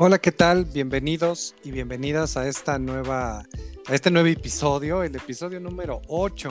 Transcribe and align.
Hola, 0.00 0.20
¿qué 0.20 0.30
tal? 0.30 0.64
Bienvenidos 0.64 1.56
y 1.64 1.72
bienvenidas 1.72 2.36
a 2.36 2.46
esta 2.46 2.78
nueva, 2.78 3.40
a 3.40 3.94
este 3.94 4.12
nuevo 4.12 4.28
episodio, 4.28 5.02
el 5.02 5.16
episodio 5.16 5.58
número 5.58 6.02
8 6.06 6.50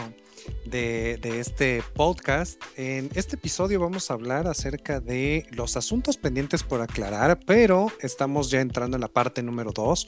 de, 0.66 1.18
este 1.40 1.82
podcast. 1.94 2.62
En 2.76 3.10
este 3.16 3.38
episodio 3.38 3.80
vamos 3.80 4.12
a 4.12 4.16
hablar 4.16 4.48
acerca 4.48 5.00
de 5.00 5.46
los 5.52 5.78
asuntos 5.78 6.18
pendientes 6.18 6.64
por 6.64 6.82
aclarar, 6.82 7.40
pero 7.46 7.92
estamos 8.02 8.50
ya 8.50 8.60
entrando 8.60 8.98
en 8.98 9.02
la 9.02 9.08
parte 9.08 9.42
número 9.42 9.72
2, 9.72 10.08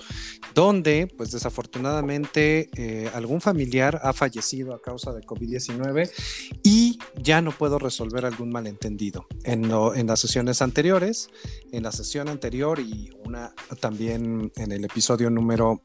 donde 0.53 1.07
pues 1.15 1.31
desafortunadamente 1.31 2.69
eh, 2.75 3.09
algún 3.13 3.41
familiar 3.41 3.99
ha 4.03 4.13
fallecido 4.13 4.73
a 4.73 4.81
causa 4.81 5.13
de 5.13 5.21
COVID-19 5.21 6.11
y 6.63 6.88
ya 7.15 7.41
no 7.41 7.51
puedo 7.51 7.79
resolver 7.79 8.25
algún 8.25 8.51
malentendido. 8.51 9.27
En, 9.43 9.71
en 9.71 10.07
las 10.07 10.19
sesiones 10.19 10.61
anteriores, 10.61 11.29
en 11.71 11.83
la 11.83 11.91
sesión 11.91 12.29
anterior 12.29 12.79
y 12.79 13.11
una 13.25 13.53
también 13.79 14.51
en 14.55 14.71
el 14.71 14.85
episodio 14.85 15.29
número 15.29 15.81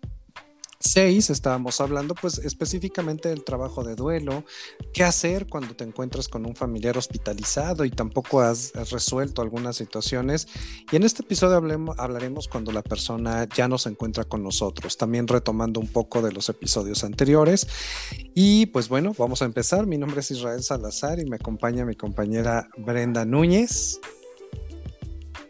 6 0.85 1.31
estábamos 1.31 1.81
hablando 1.81 2.15
pues 2.15 2.39
específicamente 2.39 3.29
del 3.29 3.43
trabajo 3.43 3.85
de 3.85 3.97
duelo, 3.97 4.45
qué 4.93 5.03
hacer 5.03 5.47
cuando 5.47 5.75
te 5.75 5.85
encuentras 5.85 6.29
con 6.29 6.47
un 6.47 6.55
familiar 6.55 6.99
hospitalizado 6.99 7.85
y 7.85 7.91
tampoco 7.91 8.41
has, 8.41 8.73
resuelto 8.91 9.43
algunas 9.43 9.77
situaciones. 9.77 10.47
Y 10.93 10.97
en 10.97 11.05
este 11.05 11.23
episodio 11.23 11.57
hablaremos 11.99 12.49
cuando 12.49 12.71
la 12.71 12.83
persona 12.83 13.49
ya 13.55 13.67
no 13.67 13.79
se 13.79 13.89
encuentra 13.89 14.25
con 14.25 14.43
nosotros, 14.43 14.97
también 14.97 15.27
retomando 15.27 15.81
un 15.81 15.89
poco 15.89 16.23
de 16.23 16.33
los 16.33 16.49
episodios 16.49 17.03
anteriores. 17.05 17.67
Y 18.35 18.67
pues 18.67 18.89
bueno, 18.89 19.15
vamos 19.17 19.43
a 19.43 19.47
empezar. 19.47 19.87
Mi 19.87 19.97
nombre 19.97 20.21
es 20.21 20.31
Israel 20.31 20.63
Salazar 20.63 21.19
y 21.19 21.25
me 21.25 21.37
acompaña 21.37 21.85
mi 21.85 21.95
compañera 21.95 22.69
Brenda 22.77 23.25
Núñez. 23.25 24.01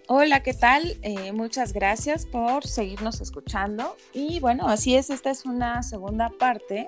Hola, 0.06 0.42
¿qué 0.42 0.52
tal? 0.52 0.98
Eh, 1.00 1.32
muchas 1.32 1.72
gracias 1.72 2.26
por 2.26 2.66
seguirnos 2.66 3.22
escuchando. 3.22 3.96
Y 4.12 4.38
bueno, 4.38 4.68
así 4.68 4.94
es, 4.94 5.08
esta 5.08 5.30
es 5.30 5.46
una 5.46 5.82
segunda 5.82 6.28
parte 6.28 6.86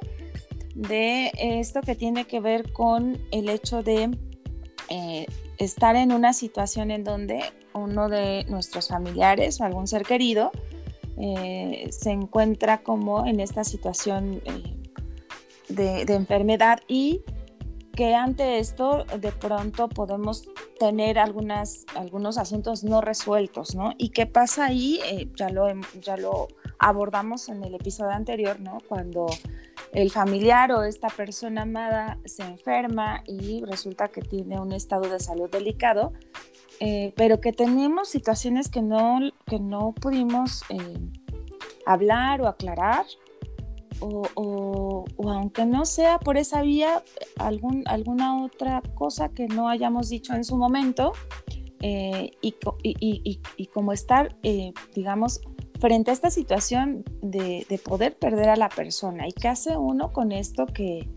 de 0.74 1.32
esto 1.38 1.80
que 1.80 1.94
tiene 1.94 2.26
que 2.26 2.40
ver 2.40 2.74
con 2.74 3.18
el 3.30 3.48
hecho 3.48 3.82
de 3.82 4.10
eh, 4.90 5.26
estar 5.56 5.96
en 5.96 6.12
una 6.12 6.34
situación 6.34 6.90
en 6.90 7.04
donde 7.04 7.40
uno 7.72 8.10
de 8.10 8.44
nuestros 8.50 8.88
familiares 8.88 9.62
o 9.62 9.64
algún 9.64 9.86
ser 9.86 10.02
querido 10.02 10.52
eh, 11.18 11.88
se 11.90 12.10
encuentra 12.10 12.82
como 12.82 13.24
en 13.24 13.40
esta 13.40 13.64
situación 13.64 14.42
de, 15.70 16.04
de 16.04 16.14
enfermedad 16.14 16.80
y 16.86 17.22
que 17.92 18.14
ante 18.14 18.58
esto 18.58 19.06
de 19.18 19.32
pronto 19.32 19.88
podemos 19.88 20.46
tener 20.78 21.18
algunas, 21.18 21.86
algunos 21.94 22.38
asuntos 22.38 22.84
no 22.84 23.00
resueltos, 23.00 23.74
¿no? 23.74 23.92
¿Y 23.98 24.10
qué 24.10 24.26
pasa 24.26 24.66
ahí? 24.66 25.00
Eh, 25.04 25.28
ya, 25.34 25.48
lo, 25.48 25.66
ya 26.00 26.16
lo 26.16 26.48
abordamos 26.78 27.48
en 27.48 27.64
el 27.64 27.74
episodio 27.74 28.12
anterior, 28.12 28.60
¿no? 28.60 28.78
Cuando 28.88 29.26
el 29.92 30.10
familiar 30.10 30.72
o 30.72 30.82
esta 30.82 31.08
persona 31.08 31.62
amada 31.62 32.18
se 32.24 32.42
enferma 32.42 33.22
y 33.26 33.64
resulta 33.64 34.08
que 34.08 34.20
tiene 34.20 34.60
un 34.60 34.72
estado 34.72 35.08
de 35.08 35.20
salud 35.20 35.50
delicado, 35.50 36.12
eh, 36.80 37.12
pero 37.16 37.40
que 37.40 37.52
tenemos 37.52 38.08
situaciones 38.08 38.68
que 38.68 38.82
no, 38.82 39.20
que 39.46 39.58
no 39.58 39.92
pudimos 39.92 40.62
eh, 40.68 40.98
hablar 41.86 42.42
o 42.42 42.48
aclarar 42.48 43.06
o, 44.00 45.04
aunque 45.24 45.66
no 45.66 45.84
sea 45.84 46.18
por 46.18 46.36
esa 46.36 46.62
vía, 46.62 47.02
algún, 47.38 47.82
alguna 47.86 48.42
otra 48.42 48.82
cosa 48.94 49.30
que 49.30 49.46
no 49.48 49.68
hayamos 49.68 50.08
dicho 50.08 50.34
en 50.34 50.44
su 50.44 50.56
momento 50.56 51.12
eh, 51.80 52.30
y, 52.40 53.66
como 53.72 53.92
estar, 53.92 54.36
eh, 54.42 54.72
digamos, 54.94 55.40
frente 55.80 56.10
a 56.10 56.14
esta 56.14 56.30
situación 56.30 57.04
de, 57.22 57.66
poder 57.84 58.16
perder 58.16 58.48
a 58.48 58.56
la 58.56 58.68
persona. 58.68 59.28
¿Y 59.28 59.32
qué 59.32 59.48
hace 59.48 59.76
uno 59.76 60.12
con 60.12 60.32
esto 60.32 60.66
que, 60.66 61.08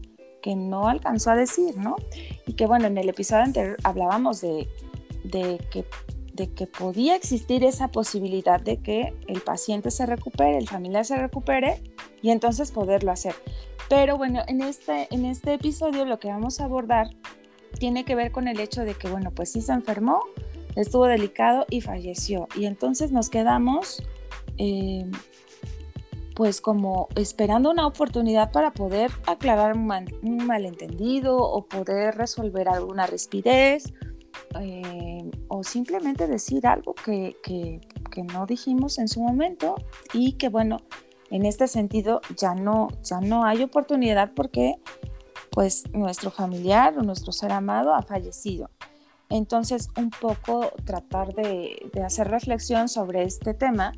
que, 0.41 0.55
no 0.55 0.87
alcanzó 0.87 1.31
a 1.31 1.35
decir, 1.35 1.77
no? 1.77 1.95
Y 2.45 2.53
que 2.53 2.65
bueno, 2.65 2.87
en 2.87 2.97
el 2.97 3.09
episodio 3.09 3.43
anterior 3.43 3.77
hablábamos 3.83 4.41
de, 4.41 4.67
de 5.23 5.59
que 5.71 5.85
de 6.39 6.53
que 6.53 6.67
podía 6.67 7.17
existir 7.17 7.65
esa 7.65 7.89
posibilidad 7.89 8.61
de 8.61 8.77
que 8.77 9.13
el 9.27 9.41
paciente 9.41 9.91
se 9.91 10.05
recupere, 10.05 10.57
el 10.57 10.69
familiar 10.69 11.03
se 11.03 11.17
recupere 11.17 11.83
y 12.21 12.31
entonces 12.31 12.71
poderlo 12.71 13.11
hacer. 13.11 13.35
Pero 13.89 14.17
bueno, 14.17 14.41
en 14.47 14.61
este, 14.61 15.07
en 15.11 15.25
este 15.25 15.55
episodio 15.55 16.05
lo 16.05 16.19
que 16.19 16.27
vamos 16.27 16.59
a 16.59 16.65
abordar 16.65 17.09
tiene 17.77 18.05
que 18.05 18.15
ver 18.15 18.31
con 18.31 18.47
el 18.47 18.59
hecho 18.59 18.81
de 18.83 18.93
que, 18.93 19.09
bueno, 19.09 19.31
pues 19.31 19.51
sí 19.51 19.61
se 19.61 19.73
enfermó, 19.73 20.21
estuvo 20.75 21.05
delicado 21.05 21.65
y 21.69 21.81
falleció. 21.81 22.47
Y 22.55 22.65
entonces 22.65 23.11
nos 23.11 23.29
quedamos, 23.29 24.03
eh, 24.57 25.09
pues 26.35 26.61
como 26.61 27.09
esperando 27.15 27.69
una 27.69 27.85
oportunidad 27.85 28.51
para 28.51 28.71
poder 28.71 29.11
aclarar 29.25 29.75
un, 29.75 29.87
malentendido 30.45 31.37
o 31.37 31.65
poder 31.65 32.15
resolver 32.15 32.69
alguna 32.69 33.07
rispidez 33.07 33.93
eh, 34.59 35.29
o 35.49 35.63
simplemente 35.63 36.27
decir 36.27 36.65
algo 36.65 36.93
que, 36.93 37.35
que, 37.43 37.81
no 38.33 38.45
dijimos 38.45 38.99
en 38.99 39.07
su 39.07 39.21
momento 39.21 39.75
y 40.13 40.33
que 40.33 40.49
bueno, 40.49 40.81
en 41.31 41.45
este 41.45 41.67
sentido 41.67 42.21
ya 42.35 42.55
no, 42.55 42.89
ya 43.03 43.19
no 43.19 43.45
hay 43.45 43.63
oportunidad 43.63 44.31
porque 44.33 44.75
pues 45.51 45.83
nuestro 45.93 46.31
familiar 46.31 46.97
o 46.97 47.01
nuestro 47.01 47.31
ser 47.31 47.51
amado 47.51 47.93
ha 47.93 48.01
fallecido. 48.01 48.69
Entonces, 49.29 49.89
un 49.95 50.09
poco 50.09 50.71
tratar 50.85 51.33
de, 51.33 51.91
hacer 52.03 52.29
reflexión 52.29 52.89
sobre 52.89 53.23
este 53.23 53.53
tema 53.53 53.93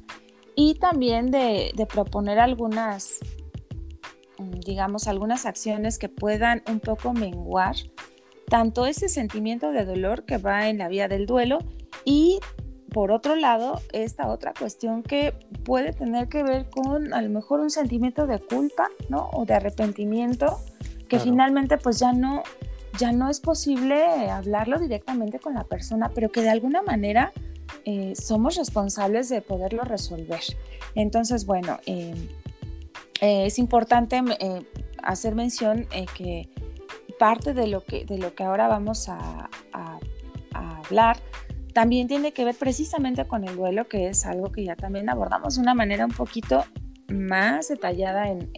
y 0.55 0.75
también 0.75 1.31
de, 1.31 1.71
de, 1.73 1.85
proponer 1.85 2.39
algunas, 2.39 3.19
digamos, 4.37 5.07
algunas 5.07 5.45
acciones 5.45 5.97
que 5.97 6.09
puedan 6.09 6.63
un 6.69 6.81
poco 6.81 7.13
menguar 7.13 7.75
tanto 8.49 8.85
ese 8.85 9.07
sentimiento 9.07 9.71
de 9.71 9.85
dolor 9.85 10.25
que 10.25 10.37
va 10.37 10.67
en 10.67 10.77
la 10.77 10.89
vía 10.89 11.07
del 11.07 11.25
duelo 11.25 11.59
y 12.03 12.41
por 12.91 13.11
otro 13.11 13.35
lado, 13.35 13.79
esta 13.93 14.27
otra 14.27 14.53
cuestión 14.57 15.01
que 15.01 15.33
puede 15.63 15.93
tener 15.93 16.27
que 16.27 16.43
ver 16.43 16.69
con 16.69 17.13
a 17.13 17.21
lo 17.21 17.29
mejor 17.29 17.61
un 17.61 17.69
sentimiento 17.69 18.27
de 18.27 18.39
culpa, 18.39 18.89
¿no? 19.09 19.29
O 19.33 19.45
de 19.45 19.53
arrepentimiento, 19.53 20.59
que 21.07 21.19
finalmente 21.19 21.77
pues 21.77 21.99
ya 21.99 22.13
no, 22.13 22.43
ya 22.97 23.11
no 23.11 23.29
es 23.29 23.39
posible 23.39 24.29
hablarlo 24.29 24.77
directamente 24.79 25.39
con 25.39 25.53
la 25.53 25.63
persona, 25.63 26.11
pero 26.13 26.31
que 26.31 26.41
de 26.41 26.49
alguna 26.49 26.81
manera 26.81 27.31
eh, 27.85 28.13
somos 28.15 28.55
responsables 28.57 29.29
de 29.29 29.41
poderlo 29.41 29.83
resolver. 29.83 30.41
Entonces, 30.95 31.45
bueno, 31.45 31.79
eh, 31.85 32.13
eh, 33.21 33.45
es 33.45 33.57
importante 33.57 34.21
hacer 35.01 35.35
mención 35.35 35.87
que 36.15 36.49
parte 37.17 37.53
de 37.53 37.67
lo 37.67 37.83
que, 37.83 38.05
de 38.05 38.17
lo 38.17 38.35
que 38.35 38.43
ahora 38.43 38.67
vamos 38.67 39.09
a, 39.09 39.49
hablar 40.53 41.17
también 41.73 42.07
tiene 42.07 42.33
que 42.33 42.45
ver 42.45 42.55
precisamente 42.55 43.25
con 43.25 43.47
el 43.47 43.55
duelo, 43.55 43.87
que 43.87 44.07
es 44.07 44.25
algo 44.25 44.51
que 44.51 44.65
ya 44.65 44.75
también 44.75 45.09
abordamos 45.09 45.55
de 45.55 45.61
una 45.61 45.73
manera 45.73 46.05
un 46.05 46.11
poquito 46.11 46.65
más 47.09 47.69
detallada 47.69 48.29
en, 48.29 48.49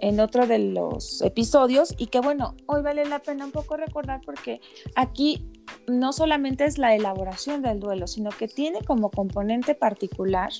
en, 0.00 0.20
otro 0.20 0.46
de 0.46 0.58
los 0.58 1.22
episodios. 1.22 1.94
Y 1.98 2.06
que 2.06 2.20
bueno, 2.20 2.54
hoy 2.66 2.82
vale 2.82 3.04
la 3.04 3.18
pena 3.18 3.44
un 3.44 3.52
poco 3.52 3.76
recordar 3.76 4.20
porque 4.24 4.60
aquí 4.94 5.50
no 5.86 6.12
solamente 6.12 6.64
es 6.64 6.78
la 6.78 6.94
elaboración 6.94 7.62
del 7.62 7.80
duelo, 7.80 8.06
sino 8.06 8.30
que 8.30 8.48
tiene 8.48 8.82
como 8.84 9.10
componente 9.10 9.74
particular 9.74 10.50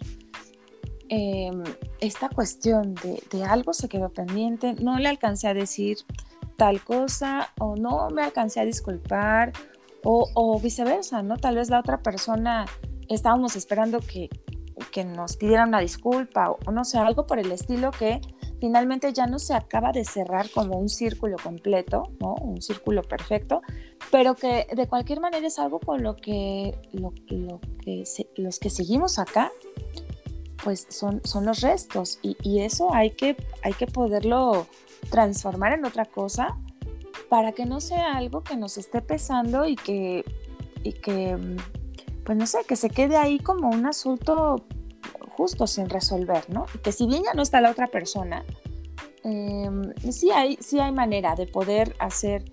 em, 1.08 1.62
esta 2.00 2.28
cuestión 2.28 2.94
de, 2.94 3.22
de 3.30 3.44
algo 3.44 3.72
se 3.72 3.88
quedó 3.88 4.10
pendiente, 4.10 4.74
no 4.74 4.98
le 4.98 5.08
alcancé 5.08 5.48
a 5.48 5.54
decir 5.54 5.98
tal 6.56 6.82
cosa 6.82 7.54
o 7.60 7.76
no 7.76 8.10
me 8.10 8.22
alcancé 8.22 8.60
a 8.60 8.64
disculpar 8.64 9.52
o, 10.04 10.60
viceversa, 10.60 11.22
¿no? 11.22 11.36
Tal 11.36 11.56
vez 11.56 11.70
la 11.70 11.80
otra 11.80 12.02
persona 12.02 12.66
estábamos 13.08 13.56
esperando 13.56 14.00
que, 14.00 14.28
que 14.92 15.04
nos 15.04 15.36
pidiera 15.36 15.64
una 15.64 15.80
disculpa 15.80 16.50
o, 16.50 16.72
no 16.72 16.84
sé, 16.84 16.98
algo 16.98 17.26
por 17.26 17.38
el 17.38 17.50
estilo 17.52 17.90
que 17.90 18.20
finalmente 18.60 19.12
ya 19.12 19.26
no 19.26 19.38
se 19.38 19.54
acaba 19.54 19.92
de 19.92 20.04
cerrar 20.04 20.50
como 20.50 20.78
un 20.78 20.88
círculo 20.88 21.36
completo, 21.42 22.04
¿no? 22.20 22.34
Un 22.34 22.60
círculo 22.60 23.02
perfecto, 23.02 23.62
pero 24.10 24.34
que 24.34 24.66
de 24.74 24.86
cualquier 24.86 25.20
manera 25.20 25.46
es 25.46 25.58
algo 25.58 25.78
con 25.80 26.02
lo 26.02 26.16
que, 26.16 26.78
lo, 26.92 27.12
que 27.84 28.04
los 28.36 28.58
que 28.58 28.70
seguimos 28.70 29.18
acá, 29.18 29.52
pues 30.64 30.86
son, 30.90 31.20
son 31.24 31.46
los 31.46 31.60
restos 31.60 32.18
y, 32.20 32.36
y, 32.42 32.60
eso 32.60 32.92
hay 32.92 33.12
que, 33.12 33.36
hay 33.62 33.72
que 33.74 33.86
poderlo 33.86 34.66
transformar 35.08 35.72
en 35.72 35.84
otra 35.84 36.04
cosa 36.04 36.58
para 37.28 37.52
que 37.52 37.66
no 37.66 37.80
sea 37.80 38.16
algo 38.16 38.42
que 38.42 38.56
nos 38.56 38.78
esté 38.78 39.00
pesando 39.02 39.66
y 39.66 39.76
que, 39.76 40.24
y 40.82 40.92
que 40.92 41.36
mm, 41.36 41.56
pues 42.24 42.36
no 42.36 42.46
sé, 42.46 42.58
que 42.66 42.76
se 42.76 42.90
quede 42.90 43.16
ahí 43.16 43.38
como 43.38 43.70
un 43.70 43.86
asunto 43.86 44.64
justo 45.30 45.66
sin 45.66 45.88
resolver, 45.88 46.48
¿no? 46.50 46.66
Que 46.82 46.92
si 46.92 47.06
bien 47.06 47.22
ya 47.24 47.32
no 47.34 47.42
está 47.42 47.60
la 47.60 47.70
otra 47.70 47.86
persona, 47.86 48.44
em, 49.24 49.94
sí, 50.10 50.30
hay, 50.30 50.58
sí 50.60 50.80
hay 50.80 50.92
manera 50.92 51.34
de 51.36 51.46
poder 51.46 51.94
hacer 51.98 52.44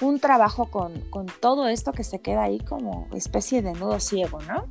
un 0.00 0.18
trabajo 0.18 0.66
con, 0.66 1.00
con 1.10 1.26
todo 1.40 1.68
esto 1.68 1.92
que 1.92 2.04
se 2.04 2.20
queda 2.20 2.42
ahí 2.42 2.58
como 2.58 3.08
especie 3.14 3.62
de 3.62 3.72
nudo 3.72 4.00
ciego, 4.00 4.40
¿no? 4.42 4.68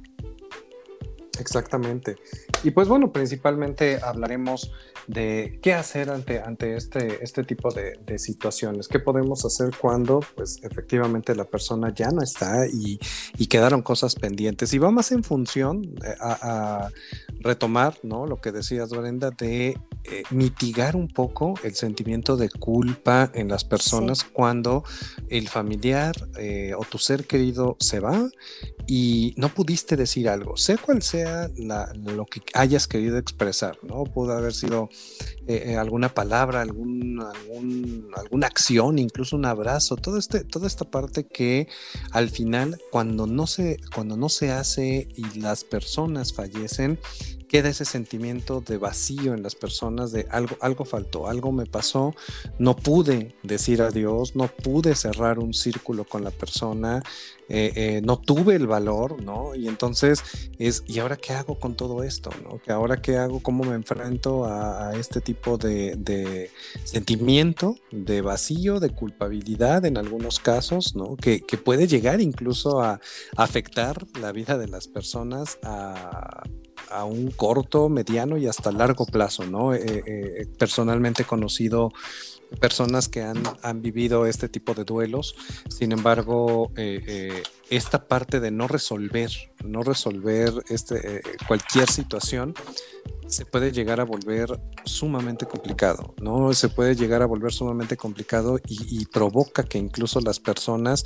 Exactamente. 1.39 2.17
Y 2.63 2.71
pues 2.71 2.87
bueno, 2.87 3.11
principalmente 3.11 3.99
hablaremos 4.03 4.71
de 5.07 5.59
qué 5.61 5.73
hacer 5.73 6.09
ante, 6.09 6.41
ante 6.41 6.75
este, 6.75 7.23
este 7.23 7.43
tipo 7.43 7.71
de, 7.71 7.91
situaciones, 8.17 8.87
qué 8.87 8.99
podemos 8.99 9.45
hacer 9.45 9.71
cuando 9.79 10.19
pues 10.35 10.59
efectivamente 10.63 11.33
la 11.33 11.45
persona 11.45 11.93
ya 11.93 12.09
no 12.11 12.21
está 12.21 12.67
y, 12.67 12.99
quedaron 13.47 13.81
cosas 13.81 14.15
pendientes. 14.15 14.73
Y 14.73 14.77
va 14.77 14.91
más 14.91 15.11
en 15.11 15.25
función 15.25 15.83
eh, 16.05 16.15
a, 16.21 16.89
retomar, 17.41 17.97
¿no? 18.03 18.27
Lo 18.27 18.39
que 18.39 18.51
decías, 18.51 18.91
Brenda, 18.91 19.31
de 19.31 19.77
eh, 20.03 20.23
mitigar 20.29 20.95
un 20.95 21.07
poco 21.07 21.55
el 21.63 21.75
sentimiento 21.75 22.37
de 22.37 22.49
culpa 22.49 23.29
en 23.33 23.49
las 23.49 23.65
personas 23.65 24.23
cuando 24.23 24.83
el 25.27 25.49
familiar 25.49 26.15
eh, 26.37 26.73
o 26.77 26.83
tu 26.85 26.97
ser 26.97 27.25
querido 27.25 27.75
se 27.79 27.99
va 27.99 28.29
y 28.87 29.33
no 29.37 29.49
pudiste 29.49 29.95
decir 29.95 30.29
algo, 30.29 30.57
sea 30.57 30.77
cual 30.77 31.01
sea 31.01 31.49
lo 31.57 32.25
que 32.25 32.41
hayas 32.53 32.87
querido 32.87 33.17
expresar, 33.17 33.77
¿no? 33.83 34.03
Pudo 34.03 34.33
haber 34.33 34.53
sido 34.53 34.89
eh, 35.47 35.71
eh, 35.71 35.75
alguna 35.75 36.13
palabra, 36.13 36.61
algún, 36.61 37.25
alguna 38.15 38.47
acción, 38.47 38.99
incluso 38.99 39.35
un 39.35 39.45
abrazo, 39.45 39.97
este, 40.17 40.43
toda 40.43 40.67
esta 40.67 40.85
parte 40.85 41.25
que 41.25 41.67
al 42.11 42.29
final, 42.29 42.79
cuando 42.91 43.27
no 43.27 43.47
se, 43.47 43.77
cuando 43.93 44.17
no 44.17 44.29
se 44.29 44.51
hace 44.51 45.07
y 45.15 45.39
las 45.39 45.63
personas 45.63 46.33
fallecen, 46.33 46.99
queda 47.51 47.67
ese 47.67 47.83
sentimiento 47.83 48.61
de 48.61 48.77
vacío 48.77 49.33
en 49.33 49.43
las 49.43 49.55
personas 49.55 50.13
de 50.13 50.25
algo, 50.31 50.55
algo 50.61 50.85
faltó, 50.85 51.27
algo 51.27 51.51
me 51.51 51.65
pasó, 51.65 52.15
no 52.59 52.77
pude 52.77 53.35
decir 53.43 53.81
adiós, 53.81 54.37
no 54.37 54.47
pude 54.47 54.95
cerrar 54.95 55.37
un 55.37 55.53
círculo 55.53 56.05
con 56.05 56.23
la 56.23 56.31
persona, 56.31 57.03
eh, 57.49 57.73
eh, 57.75 58.01
no 58.05 58.17
tuve 58.17 58.55
el 58.55 58.67
valor, 58.67 59.21
¿no? 59.21 59.53
Y 59.53 59.67
entonces 59.67 60.23
es, 60.59 60.85
¿y 60.87 60.99
ahora 60.99 61.17
qué 61.17 61.33
hago 61.33 61.59
con 61.59 61.75
todo 61.75 62.03
esto, 62.03 62.29
¿no? 62.41 62.61
¿Que 62.61 62.71
ahora 62.71 63.01
qué 63.01 63.17
hago? 63.17 63.41
¿Cómo 63.43 63.65
me 63.65 63.75
enfrento 63.75 64.45
a, 64.45 64.93
este 64.95 65.19
tipo 65.19 65.57
de, 65.57 66.49
sentimiento 66.85 67.75
de 67.91 68.21
vacío, 68.21 68.79
de 68.79 68.91
culpabilidad 68.91 69.83
en 69.83 69.97
algunos 69.97 70.39
casos, 70.39 70.95
¿no? 70.95 71.17
Que, 71.17 71.41
que 71.41 71.57
puede 71.57 71.85
llegar 71.85 72.21
incluso 72.21 72.81
a 72.81 73.01
afectar 73.35 74.05
la 74.21 74.31
vida 74.31 74.57
de 74.57 74.69
las 74.69 74.87
personas 74.87 75.59
a 75.63 76.43
a 76.91 77.05
un 77.05 77.31
corto, 77.31 77.89
mediano 77.89 78.37
y 78.37 78.47
hasta 78.47 78.71
largo 78.71 79.05
plazo, 79.05 79.45
¿no? 79.45 79.73
Eh, 79.73 80.03
eh, 80.05 80.47
personalmente 80.57 81.23
he 81.23 81.25
conocido 81.25 81.91
personas 82.59 83.07
que 83.07 83.21
han, 83.21 83.41
han, 83.61 83.81
vivido 83.81 84.25
este 84.25 84.49
tipo 84.49 84.73
de 84.73 84.83
duelos, 84.83 85.35
sin 85.69 85.93
embargo, 85.93 86.71
eh, 86.75 87.43
esta 87.69 88.07
parte 88.09 88.41
de 88.41 88.51
no 88.51 88.67
resolver, 88.67 89.31
no 89.63 89.83
resolver 89.83 90.51
este, 90.67 91.21
cualquier 91.47 91.89
situación, 91.89 92.53
se 93.27 93.45
puede 93.45 93.71
llegar 93.71 94.01
a 94.01 94.03
volver 94.03 94.59
sumamente 94.83 95.45
complicado, 95.45 96.13
¿no? 96.21 96.51
Se 96.51 96.67
puede 96.67 96.95
llegar 96.95 97.21
a 97.21 97.25
volver 97.25 97.53
sumamente 97.53 97.95
complicado 97.95 98.59
y, 98.67 99.05
provoca 99.05 99.63
que 99.63 99.77
incluso 99.77 100.19
las 100.19 100.41
personas 100.41 101.05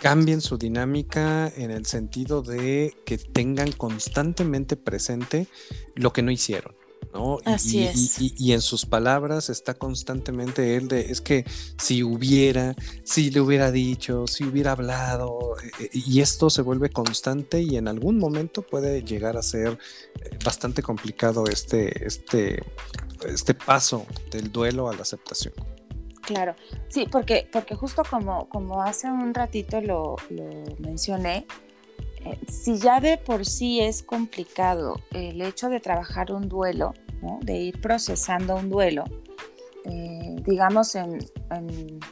cambien 0.00 0.40
su 0.40 0.58
dinámica 0.58 1.52
en 1.56 1.70
el 1.70 1.86
sentido 1.86 2.42
de 2.42 2.94
que 3.04 3.18
tengan 3.18 3.72
constantemente 3.72 4.76
presente 4.76 5.48
lo 5.94 6.12
que 6.12 6.22
no 6.22 6.30
hicieron. 6.30 6.74
¿no? 7.12 7.38
Así 7.44 7.78
y, 7.78 7.82
es. 7.84 8.16
Y, 8.20 8.52
en 8.52 8.60
sus 8.60 8.84
palabras 8.84 9.48
está 9.48 9.74
constantemente 9.74 10.76
él 10.76 10.88
de, 10.88 11.10
es 11.10 11.20
que 11.20 11.44
si 11.78 12.02
hubiera, 12.02 12.74
si 13.04 13.30
le 13.30 13.40
hubiera 13.40 13.70
dicho, 13.70 14.26
si 14.26 14.44
hubiera 14.44 14.72
hablado, 14.72 15.56
eh, 15.62 15.70
eh, 15.80 15.90
y 15.92 16.20
esto 16.20 16.50
se 16.50 16.62
vuelve 16.62 16.90
constante 16.90 17.62
y 17.62 17.76
en 17.76 17.88
algún 17.88 18.18
momento 18.18 18.62
puede 18.62 19.02
llegar 19.02 19.36
a 19.36 19.42
ser 19.42 19.78
eh, 20.20 20.38
bastante 20.44 20.82
complicado 20.82 21.44
este, 21.46 22.06
este, 22.06 22.62
este 23.26 23.54
paso 23.54 24.06
del 24.30 24.52
duelo 24.52 24.88
a 24.88 24.94
la 24.94 25.02
aceptación. 25.02 25.54
Claro, 26.28 26.54
sí, 26.88 27.06
porque, 27.10 27.48
porque 27.50 27.74
justo 27.74 28.02
como, 28.04 28.50
como 28.50 28.82
hace 28.82 29.10
un 29.10 29.32
ratito 29.32 29.80
lo, 29.80 30.16
mencioné, 30.78 31.46
eh, 32.22 32.38
si 32.46 32.76
ya 32.76 33.00
de 33.00 33.16
por 33.16 33.46
sí 33.46 33.80
es 33.80 34.02
complicado 34.02 35.00
el 35.10 35.40
hecho 35.40 35.70
de 35.70 35.80
trabajar 35.80 36.30
un 36.30 36.46
duelo, 36.46 36.92
de 37.40 37.56
ir 37.56 37.80
procesando 37.80 38.56
un 38.56 38.68
duelo, 38.68 39.04
eh, 39.86 40.36
digamos 40.44 40.94
en, 40.96 41.18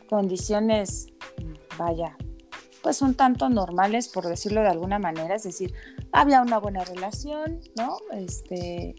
condiciones, 0.08 1.08
vaya, 1.76 2.16
pues 2.82 3.02
un 3.02 3.14
tanto 3.16 3.50
normales, 3.50 4.08
por 4.08 4.26
decirlo 4.26 4.62
de 4.62 4.68
alguna 4.68 4.98
manera, 4.98 5.34
es 5.34 5.42
decir, 5.42 5.74
había 6.10 6.40
una 6.40 6.56
buena 6.56 6.84
relación, 6.84 7.60
¿no? 7.76 7.98
Este, 8.12 8.94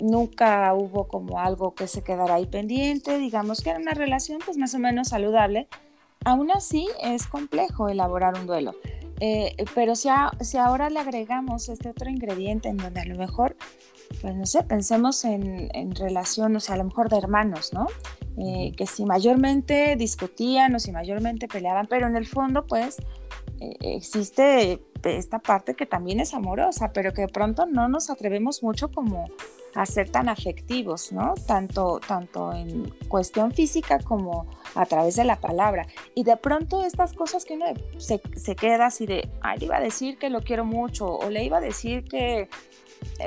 nunca 0.00 0.72
hubo 0.74 1.08
como 1.08 1.38
algo 1.38 1.74
que 1.74 1.86
se 1.86 2.02
quedara 2.02 2.34
ahí 2.34 2.46
pendiente, 2.46 3.18
digamos 3.18 3.62
que 3.62 3.70
era 3.70 3.78
una 3.78 3.92
relación 3.92 4.40
pues 4.44 4.56
más 4.56 4.74
o 4.74 4.78
menos 4.78 5.08
saludable. 5.08 5.68
Aún 6.24 6.50
así 6.50 6.86
es 7.02 7.26
complejo 7.26 7.88
elaborar 7.88 8.34
un 8.38 8.46
duelo. 8.46 8.74
Eh, 9.20 9.54
pero 9.74 9.94
si, 9.94 10.08
si, 10.40 10.56
ahora 10.56 10.88
le 10.88 10.98
agregamos 10.98 11.68
este 11.68 11.90
otro 11.90 12.08
ingrediente 12.08 12.70
en 12.70 12.78
donde 12.78 13.00
a 13.00 13.04
lo 13.04 13.16
mejor, 13.16 13.54
pues 14.22 14.34
no 14.34 14.46
sé, 14.46 14.62
pensemos 14.62 15.24
en, 15.24 15.68
en 15.74 15.94
relación, 15.94 16.56
o 16.56 16.60
sea, 16.60 16.74
a 16.74 16.78
lo 16.78 16.84
mejor 16.84 17.10
de 17.10 17.18
hermanos, 17.18 17.72
¿no? 17.74 17.86
Eh, 18.38 18.72
que 18.76 18.86
si 18.86 19.04
mayormente 19.04 19.96
discutían 19.96 20.74
o 20.74 20.78
si 20.78 20.92
mayormente 20.92 21.48
peleaban, 21.48 21.86
pero 21.86 22.06
en 22.06 22.16
el 22.16 22.26
fondo 22.26 22.66
pues 22.66 22.96
eh, 23.60 23.76
existe 23.80 24.80
esta 25.04 25.40
parte 25.40 25.74
que 25.74 25.84
también 25.84 26.20
es 26.20 26.32
amorosa, 26.32 26.92
pero 26.92 27.12
que 27.12 27.22
de 27.22 27.28
pronto 27.28 27.66
no 27.66 27.88
nos 27.88 28.08
atrevemos 28.08 28.62
mucho 28.62 28.90
como 28.90 29.26
a 29.74 29.86
ser 29.86 30.10
tan 30.10 30.28
afectivos, 30.28 31.12
¿no? 31.12 31.34
Tanto, 31.46 32.00
tanto 32.06 32.52
en 32.52 32.90
cuestión 33.08 33.52
física 33.52 33.98
como 34.00 34.46
a 34.74 34.86
través 34.86 35.16
de 35.16 35.24
la 35.24 35.40
palabra. 35.40 35.86
Y 36.14 36.24
de 36.24 36.36
pronto 36.36 36.84
estas 36.84 37.12
cosas 37.12 37.44
que 37.44 37.54
uno 37.54 37.66
se, 37.98 38.20
se 38.36 38.56
queda 38.56 38.86
así 38.86 39.06
de, 39.06 39.28
ay, 39.40 39.58
le 39.58 39.66
iba 39.66 39.76
a 39.76 39.80
decir 39.80 40.18
que 40.18 40.30
lo 40.30 40.42
quiero 40.42 40.64
mucho, 40.64 41.06
o 41.06 41.30
le 41.30 41.44
iba 41.44 41.58
a 41.58 41.60
decir 41.60 42.04
que 42.04 42.48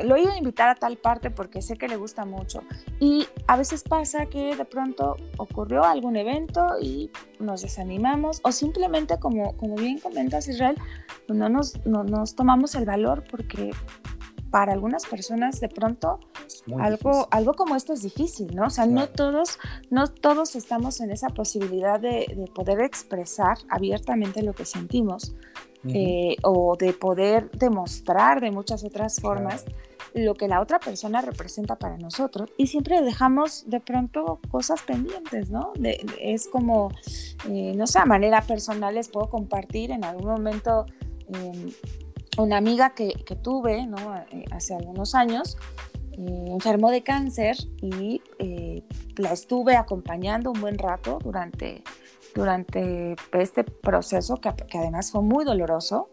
lo 0.04 0.18
iba 0.18 0.34
a 0.34 0.38
invitar 0.38 0.70
a 0.70 0.76
tal 0.76 0.98
parte 0.98 1.32
porque 1.32 1.62
sé 1.62 1.76
que 1.76 1.88
le 1.88 1.96
gusta 1.96 2.26
mucho. 2.26 2.64
Y 3.00 3.28
a 3.48 3.58
veces 3.58 3.84
pasa 3.84 4.26
que 4.26 4.56
de 4.56 4.66
pronto 4.66 5.18
ocurrió 5.38 5.84
algún 5.84 6.16
evento 6.16 6.68
y 6.82 7.12
nos 7.40 7.62
desanimamos 7.62 8.40
o 8.44 8.52
simplemente, 8.52 9.20
como, 9.20 9.56
como 9.58 9.76
bien 9.76 10.00
comentas 10.00 10.48
Israel, 10.48 10.78
no 11.28 11.50
nos, 11.50 11.86
no 11.86 12.04
nos 12.04 12.36
tomamos 12.36 12.76
el 12.76 12.86
valor 12.86 13.24
porque 13.30 13.72
para 14.54 14.72
algunas 14.72 15.08
personas 15.08 15.60
de 15.60 15.68
pronto 15.68 16.20
algo, 16.80 17.28
algo 17.32 17.54
como 17.56 17.76
esto 17.76 17.92
es 17.92 18.04
difícil, 18.04 18.56
¿no? 18.56 18.68
O 18.68 18.70
sea, 18.70 18.86
no, 18.86 19.10
todos, 19.10 19.58
no 19.90 20.06
todos 20.06 20.56
estamos 20.56 21.02
en 21.02 21.10
esa 21.10 21.30
posibilidad 21.30 22.00
de, 22.00 22.48
poder 22.54 22.82
expresar 22.82 23.58
abiertamente 23.68 24.44
lo 24.44 24.54
que 24.54 24.66
sentimos 24.66 25.34
eh, 25.88 26.36
o 26.44 26.78
de 26.78 26.94
poder 26.94 27.50
demostrar 27.50 28.42
de 28.42 28.52
muchas 28.52 28.84
otras 28.84 29.20
formas 29.20 29.66
lo 30.14 30.36
que 30.36 30.48
la 30.48 30.62
otra 30.62 30.80
persona 30.80 31.22
representa 31.22 31.76
para 31.76 31.98
nosotros 31.98 32.52
y 32.56 32.68
siempre 32.68 33.02
dejamos 33.02 33.68
de 33.68 33.80
pronto 33.80 34.40
cosas 34.52 34.84
pendientes, 34.84 35.50
¿no? 35.50 35.74
es 36.22 36.48
como, 36.48 36.92
eh, 37.50 37.74
no 37.76 37.88
sé, 37.88 37.98
a 37.98 38.06
manera 38.06 38.42
personal 38.42 38.94
les 38.94 39.10
puedo 39.10 39.32
compartir 39.32 39.90
en 39.90 40.06
algún 40.06 40.30
momento. 40.30 40.86
Em, 41.28 41.72
una 42.38 42.58
amiga 42.58 42.94
que, 42.94 43.14
tuve 43.42 43.80
eh, 43.80 44.46
hace 44.52 44.76
algunos 44.76 45.16
años 45.16 45.58
eh, 46.14 46.46
enfermó 46.48 46.92
de 46.92 47.04
cáncer 47.04 47.56
y 47.82 48.22
eh, 48.40 48.84
la 49.18 49.34
estuve 49.34 49.76
acompañando 49.76 50.52
un 50.52 50.62
buen 50.62 50.78
rato 50.78 51.20
durante, 51.24 51.84
durante 52.36 53.16
este 53.34 53.64
proceso 53.64 54.38
que, 54.38 54.50
además 54.78 55.12
fue 55.12 55.22
muy 55.22 55.46
doloroso. 55.46 56.10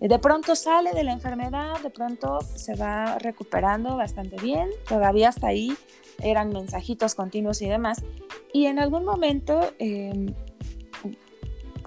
De 0.00 0.18
pronto 0.18 0.54
sale 0.54 0.92
de 0.92 1.04
la 1.04 1.12
enfermedad, 1.12 1.80
de 1.82 1.90
pronto 1.90 2.40
se 2.40 2.74
va 2.74 3.18
recuperando 3.18 3.96
bastante 3.96 4.36
bien, 4.36 4.68
todavía 4.88 5.28
hasta 5.28 5.48
ahí 5.48 5.74
eran 6.22 6.50
mensajitos 6.50 7.14
continuos 7.14 7.62
y 7.62 7.68
demás. 7.68 8.02
Y 8.52 8.66
en 8.66 8.78
algún 8.78 9.04
momento, 9.04 9.60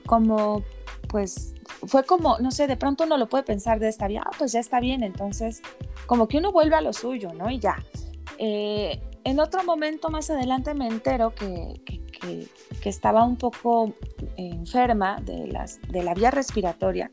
como 0.06 0.64
pues 1.10 1.54
fue 1.86 2.04
como, 2.04 2.40
no 2.40 2.52
sé, 2.52 2.68
de 2.68 2.78
pronto 2.78 3.04
uno 3.04 3.18
lo 3.18 3.30
puede 3.30 3.44
pensar 3.44 3.80
de 3.80 3.90
esta 3.90 4.08
vida, 4.08 4.24
ah, 4.26 4.32
pues 4.38 4.52
ya 4.52 4.60
está 4.60 4.80
bien, 4.80 5.04
entonces 5.04 5.62
como 6.06 6.28
que 6.28 6.38
uno 6.38 6.52
vuelve 6.52 6.76
a 6.76 6.82
lo 6.82 6.94
suyo, 6.94 7.34
¿no? 7.34 7.50
Y 7.50 7.60
ya. 7.60 7.84
Eh, 8.38 9.00
en 9.24 9.40
otro 9.40 9.64
momento 9.64 10.10
más 10.10 10.30
adelante 10.30 10.74
me 10.74 10.88
entero 10.88 11.34
que, 11.36 11.82
que, 12.22 12.48
estaba 12.90 13.26
un 13.26 13.36
poco 13.36 13.94
enferma 14.38 15.20
de, 15.22 15.48
las, 15.48 15.82
de 15.82 16.02
la 16.02 16.14
vía 16.14 16.32
respiratoria 16.32 17.12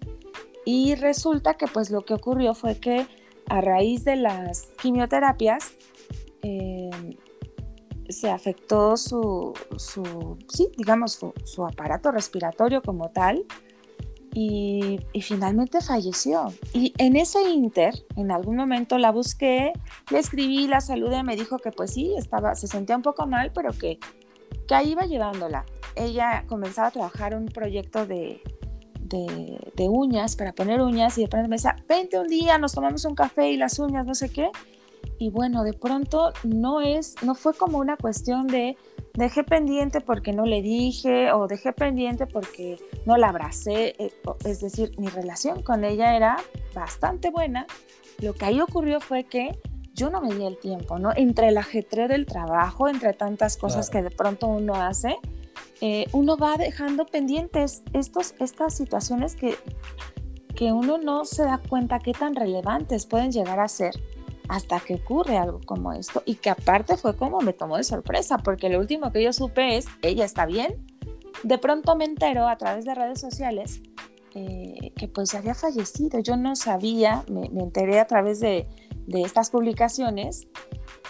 y 0.64 0.94
resulta 0.94 1.54
que 1.54 1.66
pues 1.66 1.90
lo 1.90 2.04
que 2.04 2.14
ocurrió 2.14 2.54
fue 2.54 2.76
que 2.76 3.08
a 3.48 3.60
raíz 3.60 4.04
de 4.04 4.14
las 4.14 4.68
quimioterapias 4.80 5.72
eh, 6.42 6.90
se 8.08 8.30
afectó 8.30 8.96
su, 8.96 9.52
su 9.76 10.38
sí, 10.48 10.70
digamos, 10.76 11.18
su 11.44 11.66
aparato 11.66 12.12
respiratorio 12.12 12.80
como 12.80 13.10
tal 13.10 13.44
y, 14.34 14.98
finalmente 15.20 15.80
falleció. 15.80 16.52
Y 16.72 16.92
en 16.98 17.14
ese 17.16 17.40
inter, 17.50 17.94
en 18.16 18.32
algún 18.32 18.56
momento 18.56 18.98
la 18.98 19.12
busqué, 19.12 19.72
le 20.10 20.18
escribí, 20.18 20.66
la 20.66 20.80
saludé, 20.80 21.22
me 21.22 21.36
dijo 21.36 21.58
que 21.58 21.70
pues 21.70 21.92
sí, 21.92 22.14
estaba, 22.18 22.56
se 22.56 22.66
sentía 22.66 22.96
un 22.96 23.02
poco 23.02 23.26
mal, 23.26 23.52
pero 23.54 23.70
que, 23.72 23.98
que 24.66 24.74
ahí 24.74 24.90
iba 24.90 25.06
llevándola. 25.06 25.64
Ella 25.94 26.44
comenzaba 26.48 26.88
a 26.88 26.90
trabajar 26.90 27.36
un 27.36 27.46
proyecto 27.46 28.06
de, 28.06 28.42
de, 28.98 29.70
de, 29.76 29.88
uñas, 29.88 30.34
para 30.34 30.52
poner 30.52 30.82
uñas, 30.82 31.16
y 31.16 31.22
de 31.22 31.28
pronto 31.28 31.48
me 31.48 31.56
decía, 31.56 31.76
vente 31.88 32.18
un 32.18 32.26
día, 32.26 32.58
nos 32.58 32.72
tomamos 32.72 33.04
un 33.04 33.14
café 33.14 33.52
y 33.52 33.56
las 33.56 33.78
uñas, 33.78 34.04
no 34.04 34.16
sé 34.16 34.30
qué. 34.30 34.50
Y 35.18 35.30
bueno, 35.30 35.62
de 35.62 35.74
pronto 35.74 36.32
no 36.42 36.80
es, 36.80 37.14
no 37.22 37.36
fue 37.36 37.54
como 37.54 37.78
una 37.78 37.96
cuestión 37.96 38.48
de 38.48 38.76
dejé 39.14 39.44
pendiente 39.44 40.00
porque 40.00 40.32
no 40.32 40.44
le 40.44 40.60
dije 40.60 41.32
o 41.32 41.46
dejé 41.46 41.72
pendiente 41.72 42.26
porque 42.26 42.78
no 43.06 43.16
la 43.16 43.28
abracé. 43.28 43.94
Eh, 43.98 44.12
es 44.44 44.60
decir, 44.60 44.92
mi 44.98 45.08
relación 45.08 45.62
con 45.62 45.84
ella 45.84 46.16
era 46.16 46.36
bastante 46.74 47.30
buena. 47.30 47.66
Lo 48.20 48.34
que 48.34 48.44
ahí 48.44 48.60
ocurrió 48.60 49.00
fue 49.00 49.24
que 49.24 49.58
yo 49.94 50.10
no 50.10 50.20
me 50.20 50.34
di 50.34 50.44
el 50.44 50.58
tiempo, 50.58 50.98
¿no? 50.98 51.12
Entre 51.14 51.48
el 51.48 51.56
ajetreo 51.56 52.08
del 52.08 52.26
trabajo, 52.26 52.88
entre 52.88 53.12
tantas 53.12 53.56
cosas 53.56 53.90
que 53.90 54.02
de 54.02 54.10
pronto 54.10 54.48
uno 54.48 54.74
hace, 54.74 55.16
eh, 55.80 56.06
uno 56.12 56.36
va 56.36 56.56
dejando 56.56 57.06
pendientes 57.06 57.82
estos, 57.92 58.34
estas 58.40 58.74
situaciones 58.74 59.36
que, 59.36 59.54
que 60.56 60.72
uno 60.72 60.98
no 60.98 61.24
se 61.24 61.44
da 61.44 61.58
cuenta 61.58 62.00
qué 62.00 62.12
tan 62.12 62.34
relevantes 62.34 63.06
pueden 63.06 63.30
llegar 63.30 63.60
a 63.60 63.68
ser 63.68 63.94
hasta 64.48 64.80
que 64.80 64.96
ocurre 64.96 65.36
algo 65.36 65.60
como 65.64 65.92
esto 65.92 66.22
y 66.26 66.36
que 66.36 66.50
aparte 66.50 66.96
fue 66.96 67.16
como 67.16 67.40
me 67.40 67.52
tomó 67.52 67.76
de 67.76 67.84
sorpresa 67.84 68.38
porque 68.38 68.68
lo 68.68 68.78
último 68.78 69.10
que 69.10 69.22
yo 69.22 69.32
supe 69.32 69.76
es 69.76 69.86
ella 70.02 70.24
está 70.24 70.46
bien. 70.46 70.86
De 71.42 71.58
pronto 71.58 71.96
me 71.96 72.04
entero 72.04 72.48
a 72.48 72.56
través 72.56 72.84
de 72.84 72.94
redes 72.94 73.20
sociales 73.20 73.82
eh, 74.34 74.92
que 74.96 75.08
pues 75.08 75.34
había 75.34 75.54
fallecido. 75.54 76.18
Yo 76.20 76.36
no 76.36 76.56
sabía 76.56 77.24
me, 77.30 77.46
enteré 77.46 78.00
a 78.00 78.06
través 78.06 78.40
de, 78.40 78.66
de, 79.06 79.22
estas 79.22 79.50
publicaciones 79.50 80.46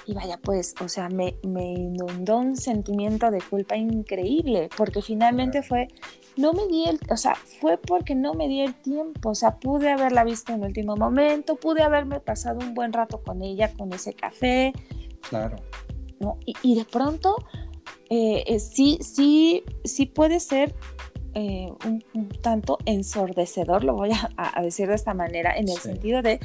y 0.07 0.15
vaya 0.15 0.39
pues 0.39 0.75
o 0.81 0.89
sea 0.89 1.09
me, 1.09 1.37
me 1.43 1.73
inundó 1.73 2.39
un 2.39 2.57
sentimiento 2.57 3.31
de 3.31 3.41
culpa 3.41 3.77
increíble 3.77 4.69
porque 4.77 5.03
finalmente 5.03 5.63
fue 5.63 5.89
no 6.37 6.53
me 6.53 6.67
di 6.67 6.85
el, 6.85 6.99
o 7.11 7.17
sea, 7.17 7.35
fue 7.61 7.79
porque 7.79 8.15
no 8.15 8.35
me 8.35 8.49
di 8.49 8.61
el 8.61 8.75
tiempo, 8.75 9.31
o 9.31 9.35
sea, 9.35 9.59
pude 9.59 9.91
haberla 9.91 10.25
visto 10.25 10.53
en 10.53 10.65
último 10.65 10.97
momento, 10.97 11.57
pude 11.57 11.83
haberme 11.83 12.21
pasado 12.21 12.59
un 12.61 12.75
buen 12.75 12.93
rato 12.93 13.23
con 13.23 13.43
ella, 13.43 13.73
con 13.73 13.93
ese 13.93 14.15
café. 14.15 14.73
Claro. 15.29 15.57
¿no? 16.19 16.39
Y, 16.45 16.75
de 16.75 16.85
pronto, 16.85 17.37
eh, 18.11 18.45
eh, 18.47 18.61
sí, 18.61 18.99
sí, 19.01 19.63
sí 19.85 20.07
puede 20.07 20.41
ser 20.41 20.75
eh, 21.35 21.69
un, 21.85 22.29
tanto 22.43 22.79
ensordecedor, 22.87 23.85
lo 23.85 23.95
voy 23.95 24.11
a, 24.37 24.63
decir 24.63 24.89
de 24.89 24.95
esta 24.95 25.15
manera, 25.15 25.57
en 25.57 25.69
el 25.69 25.79
sentido 25.79 26.23
de 26.23 26.41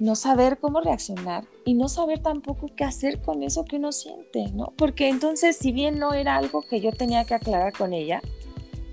no 0.00 0.16
saber 0.16 0.58
cómo 0.58 0.80
reaccionar 0.80 1.44
y 1.64 1.74
no 1.74 1.88
saber 1.88 2.20
tampoco 2.20 2.66
qué 2.76 2.84
hacer 2.84 3.22
con 3.22 3.42
eso 3.42 3.64
que 3.64 3.76
uno 3.76 3.92
siente, 3.92 4.50
¿no? 4.52 4.72
Porque 4.76 5.08
entonces, 5.08 5.56
si 5.56 5.72
bien 5.72 5.98
no 5.98 6.12
era 6.12 6.36
algo 6.36 6.62
que 6.62 6.80
yo 6.80 6.92
tenía 6.92 7.24
que 7.24 7.34
aclarar 7.34 7.72
con 7.72 7.92
ella, 7.92 8.20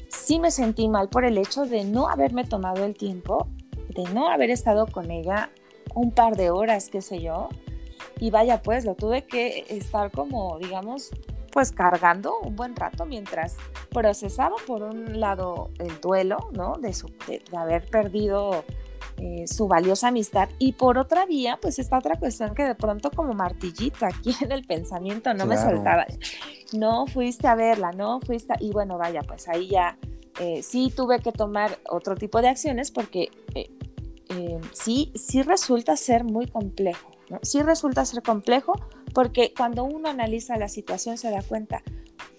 sí 0.09 0.39
me 0.39 0.51
sentí 0.51 0.89
mal 0.89 1.09
por 1.09 1.23
el 1.23 1.37
hecho 1.37 1.65
de 1.65 1.83
no 1.83 2.09
haberme 2.09 2.43
tomado 2.43 2.83
el 2.83 2.95
tiempo, 2.95 3.47
de 3.89 4.03
no 4.13 4.29
haber 4.29 4.49
estado 4.49 4.87
con 4.87 5.11
ella 5.11 5.51
un 5.95 6.11
par 6.11 6.35
de 6.35 6.49
horas, 6.49 6.89
qué 6.89 7.01
sé 7.01 7.21
yo. 7.21 7.49
Y 8.19 8.31
vaya, 8.31 8.61
pues 8.61 8.85
lo 8.85 8.95
tuve 8.95 9.25
que 9.25 9.65
estar 9.69 10.11
como, 10.11 10.57
digamos, 10.59 11.11
pues 11.51 11.71
cargando 11.71 12.39
un 12.39 12.55
buen 12.55 12.75
rato 12.75 13.05
mientras 13.05 13.55
procesaba 13.91 14.55
por 14.67 14.83
un 14.83 15.19
lado 15.19 15.71
el 15.79 15.99
duelo, 16.01 16.49
¿no? 16.51 16.75
De, 16.75 16.93
su, 16.93 17.07
de, 17.27 17.41
haber 17.57 17.89
perdido 17.89 18.63
eh, 19.17 19.47
su 19.47 19.67
valiosa 19.67 20.09
amistad 20.09 20.49
y 20.59 20.73
por 20.73 20.97
otra 20.97 21.25
vía, 21.25 21.57
pues 21.61 21.79
esta 21.79 21.97
otra 21.97 22.17
cuestión 22.17 22.53
que 22.53 22.63
de 22.63 22.75
pronto 22.75 23.09
como 23.11 23.33
martillito 23.33 24.05
aquí 24.05 24.35
en 24.41 24.51
el 24.51 24.65
pensamiento 24.65 25.33
no 25.33 25.45
me 25.45 25.57
soltaba 25.57 26.05
no 26.73 27.07
fuiste 27.07 27.47
a 27.47 27.55
verla, 27.55 27.91
no 27.91 28.19
fuiste, 28.21 28.53
y 28.59 28.71
bueno, 28.71 28.97
vaya, 28.97 29.21
pues 29.23 29.47
ahí 29.47 29.67
ya 29.69 29.97
eh, 30.39 30.63
sí 30.63 30.91
tuve 30.95 31.19
que 31.19 31.33
tomar 31.33 31.79
otro 31.89 32.15
tipo 32.15 32.41
de 32.41 32.47
acciones 32.47 32.91
porque 32.91 33.29
eh, 33.55 33.69
eh, 34.29 34.59
sí, 34.71 35.11
sí 35.15 35.41
resulta 35.41 35.97
ser 35.97 36.23
muy 36.23 36.47
complejo. 36.47 37.11
Sí 37.43 37.61
resulta 37.61 38.05
ser 38.05 38.23
complejo 38.23 38.73
porque 39.13 39.53
cuando 39.55 39.83
uno 39.83 40.09
analiza 40.09 40.57
la 40.57 40.69
situación 40.69 41.17
se 41.17 41.29
da 41.29 41.41
cuenta, 41.43 41.83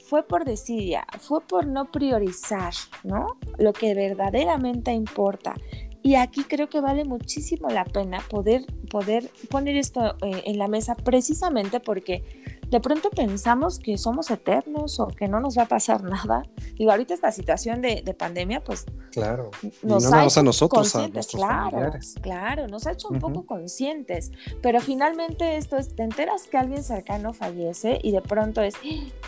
fue 0.04 0.26
por 0.26 0.44
desidia, 0.44 1.06
fue 1.20 1.42
por 1.42 1.66
no 1.66 1.92
priorizar, 1.92 2.72
¿no? 3.04 3.38
Lo 3.58 3.72
que 3.72 3.94
verdaderamente 3.94 4.92
importa. 4.92 5.54
Y 6.02 6.14
aquí 6.14 6.44
creo 6.44 6.68
que 6.68 6.80
vale 6.80 7.04
muchísimo 7.04 7.68
la 7.68 7.84
pena 7.84 8.18
poder, 8.30 8.64
poder 8.90 9.30
poner 9.50 9.76
esto 9.76 10.16
en 10.22 10.58
la 10.58 10.66
mesa 10.66 10.94
precisamente 10.94 11.78
porque 11.78 12.25
de 12.71 12.81
pronto 12.81 13.11
pensamos 13.11 13.81
que 13.81 13.99
somos 13.99 14.31
eternos 14.31 15.00
o 15.00 15.09
que 15.09 15.27
no 15.27 15.41
nos 15.41 15.59
va 15.59 15.62
a 15.62 15.69
pasar 15.69 16.03
nada. 16.05 16.45
Digo, 16.77 16.91
ahorita 16.91 17.15
esta 17.15 17.33
situación 17.33 17.83
de, 17.83 18.03
pandemia, 18.17 18.62
pues. 18.62 18.87
Claro. 19.12 19.50
Nos 19.83 20.05
y 20.05 20.11
no 20.11 20.17
ha 20.17 20.25
hecho 20.25 20.41
a 20.41 20.43
nosotros, 20.43 20.95
a 20.97 21.09
nuestros 21.09 21.43
claro, 21.43 21.71
familiares. 21.71 22.15
Claro, 22.21 22.69
nos 22.69 22.87
ha 22.87 22.93
hecho 22.93 23.09
un 23.09 23.19
poco 23.19 23.45
conscientes. 23.45 24.31
Pero 24.62 24.81
finalmente 24.81 25.57
esto 25.57 25.77
es: 25.77 25.95
te 25.95 26.03
enteras 26.03 26.47
que 26.47 26.59
alguien 26.59 26.85
cercano 26.85 27.33
fallece 27.33 27.99
y 28.03 28.12
de 28.12 28.21
pronto 28.21 28.62
es, 28.62 28.75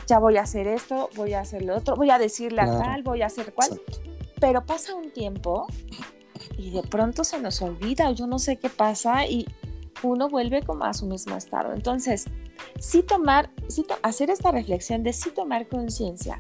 ya 0.07 0.19
voy 0.19 0.37
a 0.37 0.43
hacer 0.43 0.67
esto, 0.69 1.11
voy 1.17 1.35
a 1.35 1.41
hacer 1.41 1.63
lo 1.63 1.77
otro, 1.77 1.97
voy 1.97 2.11
a 2.11 2.19
decirle 2.19 2.63
a 2.63 2.79
tal, 2.79 3.03
voy 3.03 3.23
a 3.23 3.27
hacer 3.27 3.53
cual. 3.53 3.81
Pero 4.41 4.65
pasa 4.65 4.95
un 4.95 5.13
tiempo 5.13 5.67
y 6.57 6.71
de 6.71 6.83
pronto 6.83 7.25
se 7.25 7.41
nos 7.41 7.63
olvida, 7.63 8.11
yo 8.13 8.27
no 8.27 8.39
sé 8.39 8.57
qué 8.57 8.69
pasa 8.69 9.27
y 9.27 9.47
uno 10.03 10.29
vuelve 10.29 10.63
como 10.63 10.85
a 10.85 10.95
su 10.95 11.07
mismo 11.07 11.37
estado. 11.37 11.73
Entonces, 11.73 12.27
sí 12.83 13.05
tomar, 13.05 13.51
sí 13.69 13.87
hacer 14.03 14.29
esta 14.29 14.51
reflexión 14.51 15.05
de 15.05 15.12
sí 15.12 15.31
tomar 15.31 15.69
conciencia 15.69 16.39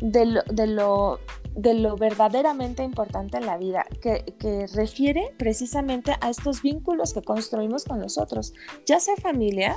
de 0.00 0.24
lo, 0.24 0.42
de, 0.44 0.66
lo, 0.66 1.20
de 1.54 1.74
lo, 1.74 1.96
verdaderamente 1.96 2.82
importante 2.82 3.36
en 3.36 3.44
la 3.44 3.58
vida, 3.58 3.84
que, 4.00 4.24
que, 4.38 4.66
refiere 4.68 5.34
precisamente 5.38 6.14
a 6.20 6.30
estos 6.30 6.62
vínculos 6.62 7.12
que 7.12 7.20
construimos 7.20 7.84
con 7.84 8.00
nosotros, 8.00 8.54
ya 8.86 9.00
sea 9.00 9.16
familia 9.16 9.76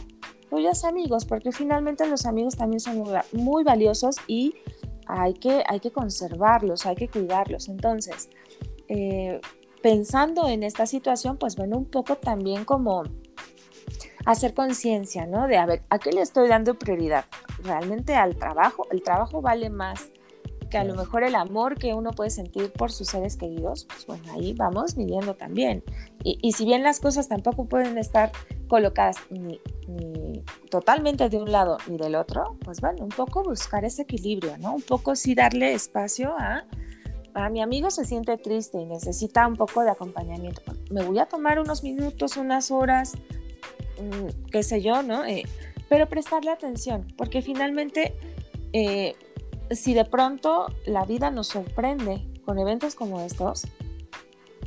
o 0.50 0.60
ya 0.60 0.74
sea 0.74 0.90
amigos, 0.90 1.26
porque 1.26 1.52
finalmente 1.52 2.08
los 2.08 2.26
amigos 2.26 2.56
también 2.56 2.80
son 2.80 3.04
muy, 3.34 3.64
valiosos 3.66 4.16
y 4.26 4.56
hay 5.06 5.34
que, 5.34 5.64
hay 5.68 5.82
que 5.82 5.92
conservarlos, 5.92 6.86
hay 6.86 6.96
que 6.96 7.10
cuidarlos. 7.10 7.68
Entonces, 7.68 8.30
eh, 8.88 9.42
pensando 9.82 10.48
en 10.48 10.64
esta 10.64 10.86
situación, 10.86 11.38
pues 11.38 11.58
bueno, 11.58 11.78
un 11.78 11.86
poco 11.86 12.16
también 12.16 12.64
como 12.64 13.04
hacer 14.26 14.54
conciencia, 14.54 15.26
¿no? 15.26 15.48
De, 15.48 15.58
a 15.58 15.66
ver, 15.66 15.82
¿a 15.90 16.00
qué 16.00 16.12
le 16.12 16.22
estoy 16.22 16.48
dando 16.48 16.76
prioridad? 16.76 17.26
¿Realmente 17.64 18.16
al 18.16 18.36
trabajo? 18.36 18.88
¿El 18.92 19.02
trabajo 19.02 19.42
vale 19.42 19.70
más 19.70 20.12
que 20.70 20.78
a 20.78 20.84
lo 20.84 20.94
mejor 20.94 21.24
el 21.24 21.34
amor 21.34 21.80
que 21.80 21.96
uno 21.96 22.12
puede 22.12 22.30
sentir 22.30 22.72
por 22.72 22.92
sus 22.92 23.08
seres 23.08 23.38
queridos? 23.38 23.86
Pues 23.86 24.06
bueno, 24.06 24.24
ahí 24.34 24.54
vamos 24.54 24.96
viviendo 24.96 25.34
también. 25.34 25.84
Y, 26.24 26.52
si 26.52 26.66
bien 26.66 26.84
las 26.84 27.00
cosas 27.00 27.28
tampoco 27.28 27.66
pueden 27.66 27.98
estar 27.98 28.32
colocadas 28.68 29.18
ni, 29.32 29.60
totalmente 30.70 31.28
de 31.30 31.38
un 31.38 31.52
lado 31.52 31.78
ni 31.88 31.98
del 31.98 32.16
otro, 32.16 32.58
pues 32.64 32.82
bueno, 32.82 33.04
un 33.04 33.10
poco 33.10 33.44
buscar 33.44 33.84
ese 33.84 34.04
equilibrio, 34.04 34.58
¿no? 34.60 34.76
Un 34.76 34.82
poco 34.84 35.16
sí 35.16 35.34
darle 35.34 35.74
espacio 35.74 36.36
a 36.38 36.66
a 37.34 37.50
mi 37.50 37.62
amigo 37.62 37.90
se 37.92 38.06
siente 38.06 38.38
triste 38.38 38.80
y 38.80 38.86
necesita 38.86 39.48
un 39.48 39.56
poco 39.56 39.84
de 39.84 39.92
acompañamiento. 39.92 40.62
Me 40.90 41.04
voy 41.04 41.20
a 41.20 41.26
tomar 41.26 41.60
unos 41.60 41.84
minutos, 41.84 42.38
unas 42.38 42.72
horas, 42.72 43.14
mm, 44.00 44.50
qué 44.52 44.64
sé 44.64 44.82
yo, 44.82 45.04
¿no? 45.04 45.26
Eh, 45.26 45.44
pero 45.88 46.08
prestarle 46.08 46.52
atención, 46.52 47.08
porque 47.18 47.42
finalmente, 47.42 48.16
eh, 48.74 49.16
si 49.72 49.94
de 49.94 50.06
pronto 50.06 50.68
la 50.86 51.06
vida 51.06 51.32
nos 51.32 51.48
sorprende 51.48 52.28
con 52.46 52.60
eventos 52.60 52.96
como 52.96 53.22
estos, 53.22 53.64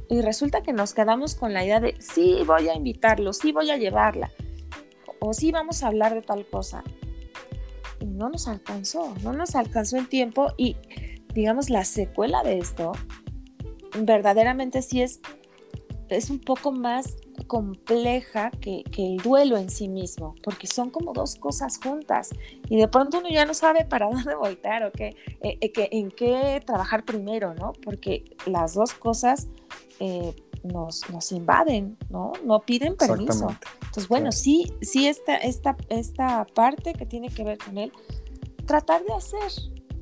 y 0.08 0.20
resulta 0.20 0.62
que 0.62 0.72
nos 0.72 0.94
quedamos 0.94 1.34
con 1.34 1.54
la 1.54 1.64
idea 1.64 1.80
de, 1.80 1.96
sí, 2.00 2.38
voy 2.46 2.68
a 2.68 2.74
invitarlo, 2.74 3.32
sí, 3.32 3.52
voy 3.52 3.70
a 3.70 3.76
llevarla, 3.76 4.30
o 5.20 5.32
sí, 5.32 5.52
vamos 5.52 5.82
a 5.82 5.88
hablar 5.88 6.14
de 6.14 6.22
tal 6.22 6.44
cosa. 6.46 6.82
Y 8.00 8.06
no 8.06 8.28
nos 8.28 8.48
alcanzó, 8.48 9.14
no 9.22 9.32
nos 9.32 9.54
alcanzó 9.54 9.96
el 9.96 10.08
tiempo 10.08 10.52
y 10.56 10.76
digamos, 11.34 11.70
la 11.70 11.84
secuela 11.84 12.42
de 12.42 12.58
esto, 12.58 12.92
verdaderamente 13.98 14.82
sí 14.82 15.02
es, 15.02 15.20
es 16.08 16.30
un 16.30 16.40
poco 16.40 16.72
más 16.72 17.16
compleja 17.46 18.50
que, 18.50 18.84
el 18.96 19.16
duelo 19.18 19.56
en 19.56 19.70
sí 19.70 19.88
mismo, 19.88 20.34
porque 20.42 20.66
son 20.66 20.90
como 20.90 21.12
dos 21.12 21.36
cosas 21.36 21.78
juntas 21.82 22.30
y 22.68 22.76
de 22.76 22.88
pronto 22.88 23.18
uno 23.18 23.28
ya 23.28 23.44
no 23.44 23.54
sabe 23.54 23.84
para 23.84 24.06
dónde 24.10 24.34
voltear 24.34 24.84
o 24.84 24.92
qué, 24.92 25.16
eh, 25.40 25.58
eh, 25.60 25.88
en 25.92 26.10
qué 26.10 26.62
trabajar 26.64 27.04
primero, 27.04 27.54
¿no? 27.54 27.72
Porque 27.84 28.24
las 28.46 28.74
dos 28.74 28.94
cosas 28.94 29.48
eh, 30.00 30.34
nos, 30.62 31.08
nos, 31.10 31.32
invaden, 31.32 31.96
¿no? 32.10 32.32
No 32.44 32.60
piden 32.60 32.96
permiso. 32.96 33.48
Entonces, 33.80 34.08
bueno, 34.08 34.32
sí, 34.32 34.72
sí 34.80 35.06
esta, 35.08 35.36
esta, 35.36 35.76
esta 35.88 36.46
parte 36.46 36.92
que 36.94 37.06
tiene 37.06 37.28
que 37.28 37.44
ver 37.44 37.58
con 37.58 37.78
él, 37.78 37.92
tratar 38.66 39.04
de 39.04 39.12
hacer 39.12 39.50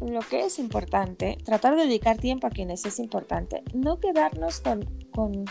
lo 0.00 0.20
que 0.20 0.44
es 0.44 0.58
importante, 0.58 1.38
tratar 1.44 1.76
de 1.76 1.82
dedicar 1.82 2.18
tiempo 2.18 2.46
a 2.46 2.50
quienes 2.50 2.84
es 2.86 2.98
importante, 2.98 3.62
no 3.74 4.00
quedarnos 4.00 4.60
con, 4.60 4.84
con, 5.12 5.44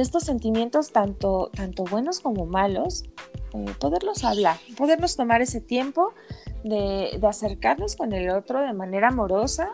estos 0.00 0.24
sentimientos 0.24 0.92
tanto, 0.92 1.50
tanto 1.54 1.84
buenos 1.84 2.20
como 2.20 2.46
malos, 2.46 3.04
eh, 3.54 3.66
poderlos 3.78 4.24
hablar, 4.24 4.56
podernos 4.76 5.16
tomar 5.16 5.42
ese 5.42 5.60
tiempo 5.60 6.12
de, 6.64 7.18
de, 7.20 7.26
acercarnos 7.26 7.96
con 7.96 8.12
el 8.12 8.30
otro 8.30 8.60
de 8.60 8.72
manera 8.72 9.08
amorosa, 9.08 9.70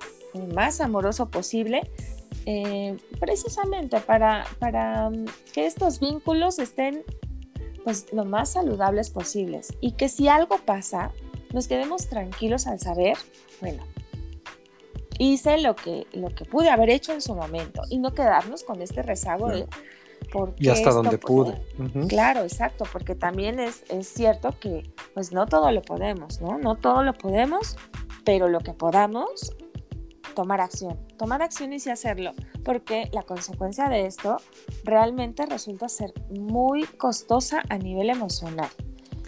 más 0.54 0.80
amoroso 0.80 1.30
posible, 1.30 1.90
eh, 2.44 2.96
precisamente 3.20 4.00
para, 4.00 4.44
para 4.58 5.10
mm, 5.10 5.26
que 5.52 5.66
estos 5.66 6.00
vínculos 6.00 6.58
estén 6.58 7.04
pues 7.84 8.12
lo 8.12 8.24
más 8.24 8.50
saludables 8.50 9.10
posibles. 9.10 9.72
Y 9.80 9.92
que 9.92 10.08
si 10.08 10.28
algo 10.28 10.58
pasa, 10.58 11.12
nos 11.52 11.68
quedemos 11.68 12.08
tranquilos 12.08 12.66
al 12.66 12.80
saber, 12.80 13.16
bueno, 13.60 13.84
hice 15.18 15.58
lo 15.58 15.76
que, 15.76 16.06
lo 16.12 16.28
que 16.28 16.44
pude 16.44 16.70
haber 16.70 16.90
hecho 16.90 17.12
en 17.12 17.20
su 17.20 17.34
momento 17.34 17.82
y 17.90 17.98
no 17.98 18.12
quedarnos 18.12 18.64
con 18.64 18.82
este 18.82 19.02
rezago 19.02 19.48
de... 19.48 19.66
y 20.58 20.68
hasta 20.68 20.90
donde 20.90 21.18
pude. 21.18 21.60
Claro, 22.08 22.42
exacto, 22.42 22.84
porque 22.92 23.14
también 23.14 23.60
es, 23.60 23.84
es 23.88 24.08
cierto 24.08 24.54
que 24.58 24.90
pues 25.14 25.32
no 25.32 25.46
todo 25.46 25.70
lo 25.70 25.82
podemos, 25.82 26.40
¿no? 26.40 26.58
No 26.58 26.76
todo 26.76 27.02
lo 27.02 27.14
podemos, 27.14 27.76
pero 28.24 28.48
lo 28.48 28.60
que 28.60 28.72
podamos, 28.72 29.54
tomar 30.34 30.60
acción, 30.60 30.98
tomar 31.18 31.42
acciones 31.42 31.86
y 31.86 31.90
hacerlo, 31.90 32.32
porque 32.64 33.08
la 33.12 33.22
consecuencia 33.22 33.88
de 33.88 34.06
esto 34.06 34.36
realmente 34.84 35.46
resulta 35.46 35.88
ser 35.88 36.12
muy 36.30 36.84
costosa 36.84 37.62
a 37.68 37.78
nivel 37.78 38.10
emocional. 38.10 38.70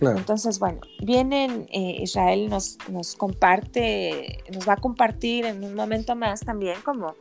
Entonces, 0.01 0.59
bueno, 0.59 0.81
vienen, 1.03 1.67
eh, 1.73 1.97
Israel 2.01 2.51
nos, 2.51 2.79
nos 2.89 3.15
comparte, 3.15 4.39
nos 4.53 4.69
va 4.69 4.75
a 4.75 4.77
compartir 4.77 5.47
en 5.47 5.65
un 5.65 5.75
momento 5.75 6.15
más 6.15 6.41
también 6.41 6.77
como, 6.85 7.15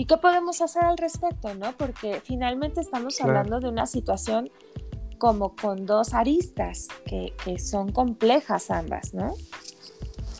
¿y 0.00 0.06
qué 0.06 0.16
podemos 0.16 0.62
hacer 0.62 0.82
al 0.84 0.96
respecto? 0.96 1.54
¿no? 1.54 1.76
Porque 1.76 2.22
finalmente 2.24 2.80
estamos 2.80 3.20
hablando 3.20 3.60
de 3.60 3.68
una 3.68 3.84
situación 3.84 4.50
como 5.18 5.54
con 5.54 5.84
dos 5.84 6.14
aristas 6.14 6.88
que, 7.04 7.34
que 7.44 7.58
son 7.58 7.92
complejas 7.92 8.70
ambas, 8.70 9.12
¿no? 9.12 9.34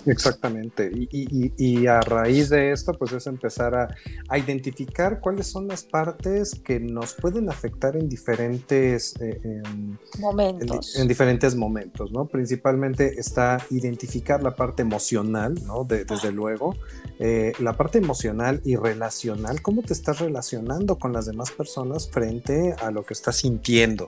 Exactamente. 0.06 0.90
Y, 0.92 1.86
a 1.86 2.00
raíz 2.00 2.48
de 2.50 2.72
esto, 2.72 2.92
pues 2.92 3.12
es 3.12 3.26
empezar 3.26 3.74
a, 3.74 3.88
identificar 4.36 5.20
cuáles 5.20 5.46
son 5.46 5.68
las 5.68 5.82
partes 5.82 6.54
que 6.54 6.80
nos 6.80 7.14
pueden 7.14 7.48
afectar 7.48 7.96
en 7.96 8.08
diferentes 8.08 9.14
eh, 9.20 9.40
em, 9.42 9.96
momentos. 10.18 10.96
En, 10.96 11.08
diferentes 11.08 11.54
momentos, 11.54 12.12
¿no? 12.12 12.26
Principalmente 12.26 13.18
está 13.18 13.58
identificar 13.70 14.42
la 14.42 14.54
parte 14.54 14.82
emocional, 14.82 15.54
¿no? 15.66 15.84
desde 15.84 16.32
luego. 16.32 16.76
Eh, 17.18 17.52
la 17.58 17.76
parte 17.76 17.98
emocional 17.98 18.60
y 18.64 18.76
relacional, 18.76 19.60
cómo 19.60 19.82
te 19.82 19.92
estás 19.92 20.20
relacionando 20.20 20.98
con 20.98 21.12
las 21.12 21.26
demás 21.26 21.50
personas 21.50 22.08
frente 22.10 22.74
a 22.80 22.90
lo 22.90 23.04
que 23.04 23.14
estás 23.14 23.36
sintiendo. 23.36 24.06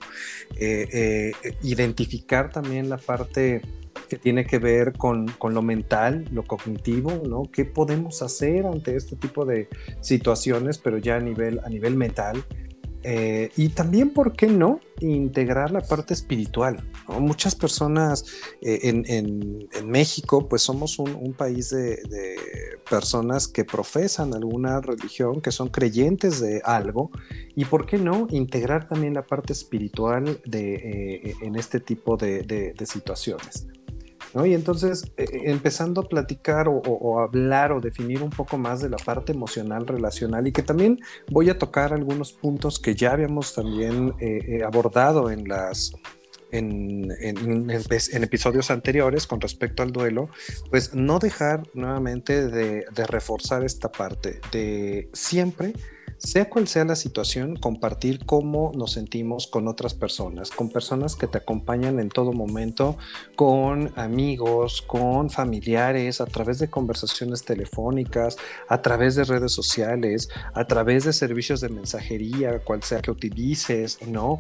Eh, 0.57 1.33
identificar 1.63 2.51
también 2.51 2.89
la 2.89 2.97
parte 2.97 3.63
que 4.13 4.19
tiene 4.19 4.45
que 4.45 4.59
ver 4.59 4.93
con, 4.93 5.27
con, 5.39 5.55
lo 5.55 5.63
mental, 5.63 6.29
lo 6.33 6.43
cognitivo, 6.43 7.23
¿no? 7.27 7.45
¿Qué 7.51 7.65
podemos 7.65 8.21
hacer 8.21 8.67
ante 8.67 8.95
este 8.95 9.17
tipo 9.17 9.47
de 9.47 9.71
situaciones, 10.03 10.77
pero 10.77 10.99
ya 10.99 11.17
a 11.17 11.21
nivel, 11.21 11.61
a 11.65 11.71
nivel 11.71 11.97
mental? 11.97 12.45
Eh, 13.05 13.49
y 13.57 13.71
también, 13.71 14.11
¿por 14.11 14.35
qué 14.35 14.49
no? 14.49 14.81
Integrar 15.01 15.71
la 15.71 15.81
parte 15.81 16.13
espiritual. 16.13 16.87
Muchas 17.09 17.55
personas 17.55 18.27
eh, 18.61 18.81
en, 18.83 19.07
en, 19.07 19.67
en, 19.73 19.89
México, 19.89 20.47
pues 20.47 20.61
somos 20.61 20.99
un, 20.99 21.15
un 21.15 21.33
país 21.33 21.71
de, 21.71 21.97
de, 22.03 22.37
personas 22.91 23.49
que 23.49 23.65
profesan 23.65 24.35
alguna 24.35 24.83
religión, 24.83 25.41
que 25.41 25.53
son 25.53 25.71
creyentes 25.71 26.39
de 26.39 26.61
algo, 26.67 27.11
y 27.57 27.65
¿por 27.65 27.87
qué 27.87 27.97
no 27.97 28.27
integrar 28.29 28.87
también 28.89 29.15
la 29.15 29.27
parte 29.27 29.55
espiritual 29.55 30.39
de, 30.45 30.75
eh, 30.75 31.35
en 31.41 31.57
este 31.57 31.81
tipo 31.81 32.19
de, 32.19 32.43
de 32.43 32.87
situaciones? 32.87 33.67
Y 34.35 34.55
entonces, 34.55 35.05
eh, 35.17 35.25
eh, 35.31 35.41
empezando 35.45 36.01
a 36.01 36.09
platicar 36.09 36.67
o, 36.69 37.21
hablar 37.21 37.73
o 37.73 37.81
definir 37.81 38.23
un 38.23 38.31
poco 38.31 38.57
más 38.57 38.81
de 38.81 38.89
la 38.89 38.97
parte 38.97 39.33
emocional, 39.33 39.87
relacional, 39.87 40.47
y 40.47 40.53
que 40.53 40.63
también 40.63 40.99
voy 41.31 41.51
a 41.51 41.59
tocar 41.59 41.93
algunos 41.93 42.33
puntos 42.33 42.79
que 42.79 42.95
ya 42.95 43.13
habíamos 43.13 43.55
también 43.55 44.15
eh, 44.21 44.63
abordado 44.65 45.31
en 45.31 45.49
las... 45.49 45.93
En, 46.55 47.11
en, 47.19 47.71
episodios 47.71 48.71
anteriores 48.71 49.27
con 49.27 49.41
respecto 49.41 49.83
al 49.83 49.91
duelo, 49.91 50.29
pues 50.69 50.93
no 50.93 51.19
dejar 51.19 51.63
nuevamente 51.73 52.47
de 52.47 53.07
reforzar 53.07 53.65
esta 53.65 53.91
parte 53.91 54.39
de 54.53 55.09
siempre 55.15 55.73
sea 56.23 56.49
cual 56.49 56.69
sea 56.69 56.85
la 56.85 56.95
situación, 56.95 57.57
compartir 57.57 58.25
cómo 58.25 58.71
nos 58.77 58.93
sentimos 58.93 59.49
con 59.49 59.67
otras 59.67 59.93
personas, 59.95 60.51
con 60.51 60.71
personas 60.71 61.17
que 61.17 61.27
te 61.27 61.39
acompañan 61.39 61.99
en 61.99 62.11
todo 62.11 62.33
momento, 62.33 62.97
con 63.35 63.93
amigos, 63.97 64.83
con 64.83 65.31
familiares, 65.31 66.21
a 66.21 66.27
través 66.27 66.61
de 66.61 66.71
conversaciones 66.71 67.45
telefónicas, 67.45 68.37
a 68.69 68.83
través 68.83 69.17
de 69.17 69.25
redes 69.25 69.53
sociales, 69.53 70.29
a 70.55 70.65
través 70.67 71.05
de 71.05 71.13
servicios 71.13 71.61
de 71.61 71.71
mensajería, 71.71 72.61
cual 72.61 72.85
sea 72.85 73.03
que 73.03 73.11
utilices, 73.11 73.99
¿no? 74.07 74.39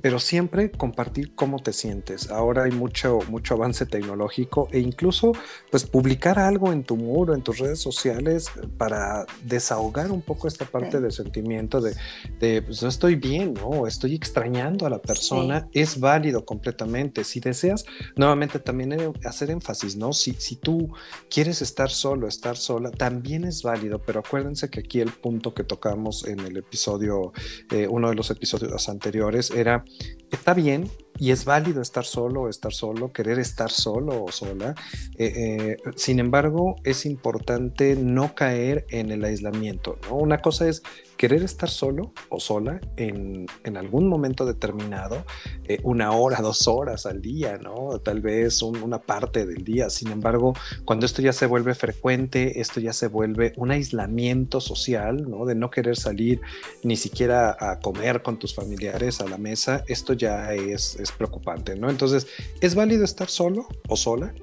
Pero 0.00 0.20
siempre 0.20 0.70
compartir 0.70 1.34
cómo 1.34 1.58
te 1.58 1.72
sientes. 1.72 2.30
Ahora 2.30 2.64
hay 2.64 2.70
mucho, 2.70 3.18
mucho 3.28 3.54
avance 3.54 3.86
tecnológico 3.86 4.68
e 4.70 4.78
incluso 4.78 5.32
pues 5.70 5.84
publicar 5.84 6.38
algo 6.38 6.72
en 6.72 6.84
tu 6.84 6.96
muro, 6.96 7.34
en 7.34 7.42
tus 7.42 7.58
redes 7.58 7.80
sociales 7.80 8.50
para 8.78 9.26
desahogar 9.42 10.12
un 10.12 10.22
poco 10.22 10.46
esta 10.46 10.64
parte 10.64 11.00
de 11.00 11.10
sentimiento 11.24 11.80
de, 11.80 11.94
de 12.38 12.62
pues, 12.62 12.82
no 12.82 12.88
estoy 12.88 13.16
bien, 13.16 13.54
¿no? 13.54 13.86
Estoy 13.86 14.14
extrañando 14.14 14.86
a 14.86 14.90
la 14.90 15.00
persona, 15.00 15.68
es 15.72 15.98
válido 15.98 16.44
completamente. 16.44 17.24
Si 17.24 17.40
deseas, 17.40 17.84
nuevamente 18.16 18.58
también 18.58 18.94
hacer 19.24 19.50
énfasis, 19.50 19.96
¿no? 19.96 20.12
Si, 20.12 20.34
si 20.34 20.56
tú 20.56 20.92
quieres 21.30 21.62
estar 21.62 21.90
solo, 21.90 22.28
estar 22.28 22.56
sola, 22.56 22.90
también 22.90 23.44
es 23.44 23.62
válido, 23.62 24.00
pero 24.00 24.20
acuérdense 24.20 24.68
que 24.70 24.80
aquí 24.80 25.00
el 25.00 25.10
punto 25.10 25.54
que 25.54 25.64
tocamos 25.64 26.26
en 26.26 26.40
el 26.40 26.56
episodio, 26.56 27.32
eh, 27.70 27.88
uno 27.88 28.10
de 28.10 28.14
los 28.14 28.30
episodios 28.30 28.88
anteriores, 28.88 29.50
era, 29.50 29.84
está 30.30 30.54
bien 30.54 30.90
y 31.18 31.30
es 31.30 31.44
válido 31.44 31.80
estar 31.80 32.04
solo 32.04 32.42
o 32.42 32.48
estar 32.48 32.72
solo, 32.72 33.12
querer 33.12 33.38
estar 33.38 33.70
solo 33.70 34.24
o 34.24 34.32
sola. 34.32 34.74
Eh, 35.16 35.32
eh, 35.36 35.76
sin 35.96 36.18
embargo, 36.18 36.76
es 36.82 37.06
importante 37.06 37.94
no 37.96 38.34
caer 38.34 38.84
en 38.90 39.12
el 39.12 39.24
aislamiento. 39.24 39.98
¿no? 40.08 40.16
Una 40.16 40.40
cosa 40.42 40.68
es 40.68 40.82
querer 41.16 41.42
estar 41.42 41.70
solo 41.70 42.12
o 42.28 42.40
sola 42.40 42.80
en, 42.96 43.46
en 43.64 43.76
algún 43.76 44.08
momento 44.08 44.44
determinado, 44.46 45.24
eh, 45.66 45.78
una 45.82 46.12
hora, 46.12 46.38
dos 46.42 46.68
horas 46.68 47.06
al 47.06 47.20
día, 47.20 47.58
¿no? 47.58 47.98
Tal 48.00 48.20
vez 48.20 48.62
una 48.62 49.00
parte 49.00 49.46
del 49.46 49.64
día. 49.64 49.90
Sin 49.90 50.10
embargo, 50.10 50.54
cuando 50.84 51.06
esto 51.06 51.22
ya 51.22 51.32
se 51.32 51.46
vuelve 51.46 51.74
frecuente, 51.74 52.60
esto 52.60 52.80
ya 52.80 52.92
se 52.92 53.08
vuelve 53.08 53.52
un 53.56 53.70
aislamiento 53.70 54.60
social, 54.60 55.28
¿no? 55.28 55.44
De 55.44 55.54
no 55.54 55.70
querer 55.70 55.96
salir 55.96 56.40
ni 56.82 56.96
siquiera 56.96 57.56
a 57.58 57.80
comer 57.80 58.22
con 58.22 58.38
tus 58.38 58.54
familiares 58.54 59.20
a 59.20 59.28
la 59.28 59.38
mesa, 59.38 59.84
esto 59.88 60.12
ya 60.12 60.52
es, 60.54 60.96
es 60.96 61.12
preocupante, 61.12 61.76
¿no? 61.76 61.90
Entonces, 61.90 62.26
¿es 62.60 62.74
válido 62.74 63.04
estar 63.04 63.28
solo 63.28 63.66
o 63.88 63.96
sola? 63.96 64.34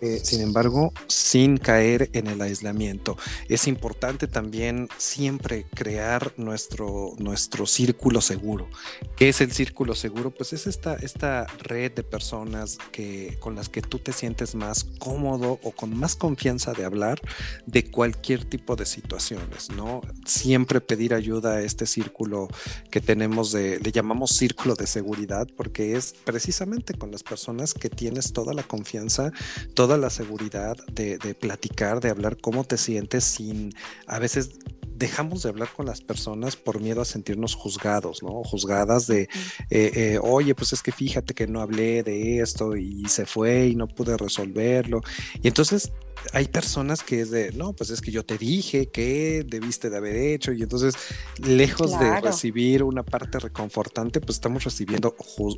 Eh, 0.00 0.20
sin 0.22 0.40
embargo, 0.42 0.92
sin 1.08 1.56
caer 1.56 2.08
en 2.12 2.28
el 2.28 2.40
aislamiento. 2.40 3.16
Es 3.48 3.66
importante 3.66 4.28
también 4.28 4.88
siempre 4.96 5.66
crear 5.74 6.32
nuestro, 6.36 7.14
nuestro 7.18 7.66
círculo 7.66 8.20
seguro. 8.20 8.68
¿Qué 9.16 9.28
es 9.28 9.40
el 9.40 9.50
círculo 9.52 9.96
seguro? 9.96 10.30
Pues 10.30 10.52
es 10.52 10.66
esta, 10.66 10.94
esta 10.94 11.46
red 11.58 11.92
de 11.92 12.04
personas 12.04 12.78
que, 12.92 13.36
con 13.40 13.56
las 13.56 13.68
que 13.68 13.82
tú 13.82 13.98
te 13.98 14.12
sientes 14.12 14.54
más 14.54 14.84
cómodo 14.98 15.58
o 15.62 15.72
con 15.72 15.96
más 15.96 16.14
confianza 16.14 16.72
de 16.72 16.84
hablar 16.84 17.20
de 17.66 17.90
cualquier 17.90 18.44
tipo 18.44 18.76
de 18.76 18.86
situaciones, 18.86 19.70
¿no? 19.70 20.02
Siempre 20.24 20.80
pedir 20.80 21.14
ayuda 21.14 21.54
a 21.54 21.62
este 21.62 21.86
círculo 21.86 22.48
que 22.90 23.00
tenemos 23.00 23.52
de, 23.52 23.80
le 23.80 23.92
llamamos 23.92 24.30
círculo 24.36 24.74
de 24.74 24.86
seguridad, 24.86 25.48
porque 25.56 25.96
es 25.96 26.14
precisamente 26.24 26.94
con 26.94 27.10
las 27.10 27.22
personas 27.22 27.74
que 27.74 27.90
tienes 27.90 28.32
toda 28.32 28.54
la 28.54 28.62
confianza, 28.62 29.32
toda 29.74 29.87
la 29.96 30.10
seguridad 30.10 30.76
de, 30.92 31.18
platicar, 31.34 32.00
de 32.00 32.10
hablar 32.10 32.36
cómo 32.40 32.64
te 32.64 32.76
sientes 32.76 33.24
sin 33.24 33.72
a 34.06 34.18
veces 34.18 34.58
dejamos 34.98 35.42
de 35.42 35.50
hablar 35.50 35.68
con 35.74 35.86
las 35.86 36.00
personas 36.00 36.56
por 36.56 36.80
miedo 36.80 37.00
a 37.00 37.04
sentirnos 37.04 37.54
juzgados, 37.54 38.22
¿no? 38.22 38.42
Juzgadas 38.42 39.06
de, 39.06 39.22
eh, 39.22 39.28
eh, 39.70 40.18
oye, 40.22 40.54
pues 40.54 40.72
es 40.72 40.82
que 40.82 40.92
fíjate 40.92 41.34
que 41.34 41.46
no 41.46 41.60
hablé 41.60 42.02
de 42.02 42.40
esto 42.40 42.76
y 42.76 43.04
se 43.08 43.24
fue 43.24 43.68
y 43.68 43.76
no 43.76 43.86
pude 43.86 44.16
resolverlo. 44.16 45.00
Y 45.42 45.48
entonces 45.48 45.92
hay 46.32 46.48
personas 46.48 47.02
que 47.02 47.20
es 47.20 47.30
de, 47.30 47.52
no, 47.52 47.72
pues 47.72 47.90
es 47.90 48.00
que 48.00 48.10
yo 48.10 48.24
te 48.24 48.38
dije 48.38 48.88
que 48.88 49.44
debiste 49.46 49.90
de 49.90 49.96
haber 49.96 50.16
hecho 50.16 50.52
y 50.52 50.62
entonces 50.62 50.94
lejos 51.38 51.98
de 51.98 52.20
recibir 52.20 52.82
una 52.82 53.02
parte 53.02 53.38
reconfortante, 53.38 54.20
pues 54.20 54.36
estamos 54.36 54.64
recibiendo 54.64 55.14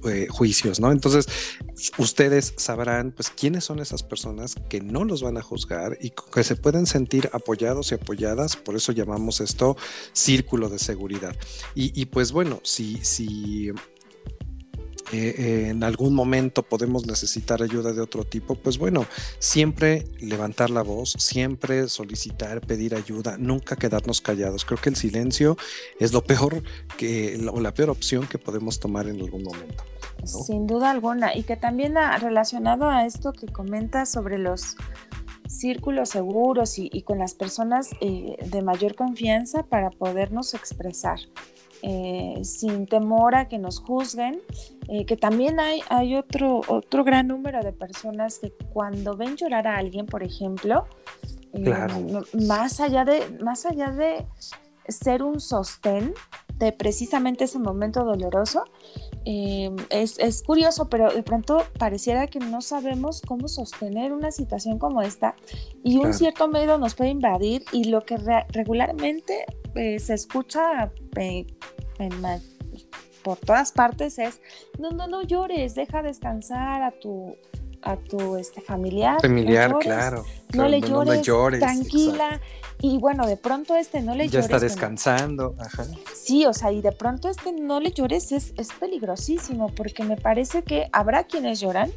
eh, 0.09 0.27
juicios, 0.29 0.81
¿no? 0.81 0.93
Entonces 0.93 1.27
ustedes 1.99 2.55
sabrán, 2.57 3.13
pues, 3.13 3.31
quiénes 3.31 3.65
son 3.65 3.81
esas 3.81 4.03
personas 4.03 4.55
que 4.69 4.81
no 4.81 5.05
los 5.05 5.23
van 5.23 5.39
a 5.39 5.43
juzgar 5.43 5.99
y 6.01 6.11
que 6.11 6.45
se 6.45 6.57
pueden 6.57 6.87
sentir 6.87 7.31
apoyados 7.33 7.91
y 7.93 7.95
apoyadas, 7.95 8.57
por 8.57 8.77
eso 8.77 8.93
llamamos 8.93 9.30
esto 9.39 9.77
círculo 10.13 10.69
de 10.69 10.81
seguridad. 10.81 11.37
Y, 11.77 12.07
pues 12.07 12.33
bueno, 12.33 12.59
si, 12.65 12.97
si 13.05 13.71
eh, 15.13 15.69
en 15.71 15.85
algún 15.85 16.15
momento 16.15 16.63
podemos 16.63 17.07
necesitar 17.07 17.63
ayuda 17.63 17.93
de 17.93 18.01
otro 18.01 18.25
tipo, 18.25 18.57
pues 18.57 18.79
bueno, 18.79 19.07
siempre 19.39 20.05
levantar 20.21 20.71
la 20.71 20.83
voz, 20.83 21.15
siempre 21.19 21.89
solicitar, 21.89 22.61
pedir 22.61 22.97
ayuda, 22.97 23.37
nunca 23.39 23.77
quedarnos 23.77 24.21
callados. 24.21 24.65
Creo 24.65 24.81
que 24.81 24.89
el 24.89 24.97
silencio 24.97 25.57
es 26.01 26.13
lo 26.13 26.25
peor 26.25 26.63
que, 26.97 27.41
o 27.53 27.61
la 27.61 27.73
peor 27.73 27.91
opción 27.91 28.27
que 28.27 28.39
podemos 28.39 28.81
tomar 28.81 29.07
en 29.07 29.21
algún 29.21 29.45
momento. 29.45 29.85
Sin 30.25 30.67
duda 30.67 30.91
alguna, 30.91 31.35
y 31.35 31.45
que 31.45 31.57
también 31.57 31.95
relacionado 32.21 32.89
a 32.89 33.07
esto 33.07 33.33
que 33.33 33.47
comentas 33.47 34.11
sobre 34.11 34.39
los 34.39 34.77
círculos 35.51 36.11
seguros 36.11 36.79
y, 36.79 37.03
con 37.03 37.19
las 37.19 37.35
personas 37.35 37.91
eh, 38.01 38.37
de 38.51 38.63
mayor 38.63 38.95
confianza 38.95 39.65
para 39.65 39.91
podernos 39.91 40.55
expresar. 40.55 41.19
Eh, 41.83 42.41
sin 42.45 42.87
temor 42.87 43.35
a 43.35 43.49
que 43.49 43.59
nos 43.59 43.81
juzguen, 43.81 44.43
eh, 44.89 45.07
que 45.07 45.17
también 45.17 45.59
hay, 45.59 45.81
hay 45.89 46.15
otro, 46.15 46.61
otro 46.69 47.05
gran 47.05 47.29
número 47.29 47.63
de 47.63 47.73
personas 47.73 48.39
que 48.39 48.53
cuando 48.75 49.17
ven 49.17 49.37
llorar 49.37 49.67
a 49.67 49.79
alguien, 49.79 50.05
por 50.05 50.23
ejemplo, 50.23 50.85
más, 52.35 52.81
allá 52.81 53.07
de, 53.07 53.27
más 53.43 53.65
allá 53.65 53.93
de 53.93 54.27
ser 54.89 55.23
un 55.23 55.41
sostén 55.41 56.13
de 56.57 56.73
precisamente 56.73 57.45
ese 57.45 57.59
momento 57.59 58.05
doloroso, 58.05 58.65
Em, 59.27 59.77
es, 59.91 60.19
es, 60.19 60.43
curioso, 60.43 60.89
pero 60.89 61.13
de 61.13 61.23
pronto 61.23 61.65
pareciera 61.79 62.27
que 62.27 62.39
no 62.39 62.63
sabemos 62.63 63.21
cómo 63.21 63.49
sostener 63.49 64.13
una 64.13 64.31
situación 64.31 64.79
como 64.79 65.03
esta 65.03 65.37
y 65.85 65.99
un 65.99 66.15
cierto 66.15 66.49
miedo 66.49 66.79
nos 66.79 66.95
puede 66.95 67.11
invadir 67.11 67.63
y 67.71 67.85
lo 67.85 68.03
que 68.03 68.17
regularmente 68.49 69.45
eh, 69.75 69.99
se 69.99 70.15
escucha 70.15 70.91
eh, 71.17 71.47
por 73.23 73.37
todas 73.37 73.73
partes 73.73 74.19
es, 74.19 74.41
no, 74.79 74.91
no, 74.91 75.07
no 75.07 75.23
llores, 75.23 75.75
deja 75.75 76.03
descansar 76.03 76.83
a 76.83 76.91
tu, 76.91 77.37
a 77.83 77.97
tu 77.97 78.37
este, 78.37 78.61
familiar. 78.61 79.21
Familiar, 79.21 79.77
claro, 79.79 80.25
No, 80.55 80.69
le 80.69 80.81
llores, 80.81 81.61
tranquila. 81.61 82.41
Y 82.83 82.99
bueno, 82.99 83.27
de 83.27 83.37
pronto 83.37 83.77
este 83.77 84.01
no 84.01 84.15
le 84.15 84.29
llores. 84.29 84.33
Ya 84.33 84.41
está 84.41 84.59
descansando. 84.59 85.55
Sí, 86.15 86.47
o 86.47 86.53
sea, 86.53 86.73
y 86.73 86.81
de 86.81 86.93
pronto 86.93 87.29
este 87.29 87.53
no 87.53 87.81
le 87.81 87.93
llores 87.93 88.33
es, 88.33 88.55
es 88.57 88.69
peligrosísimo 88.73 89.69
porque 89.69 90.03
me 90.05 90.17
parece 90.17 90.63
que 90.63 90.89
habrá 90.93 91.25
quienes 91.25 91.61
lloran. 91.61 91.91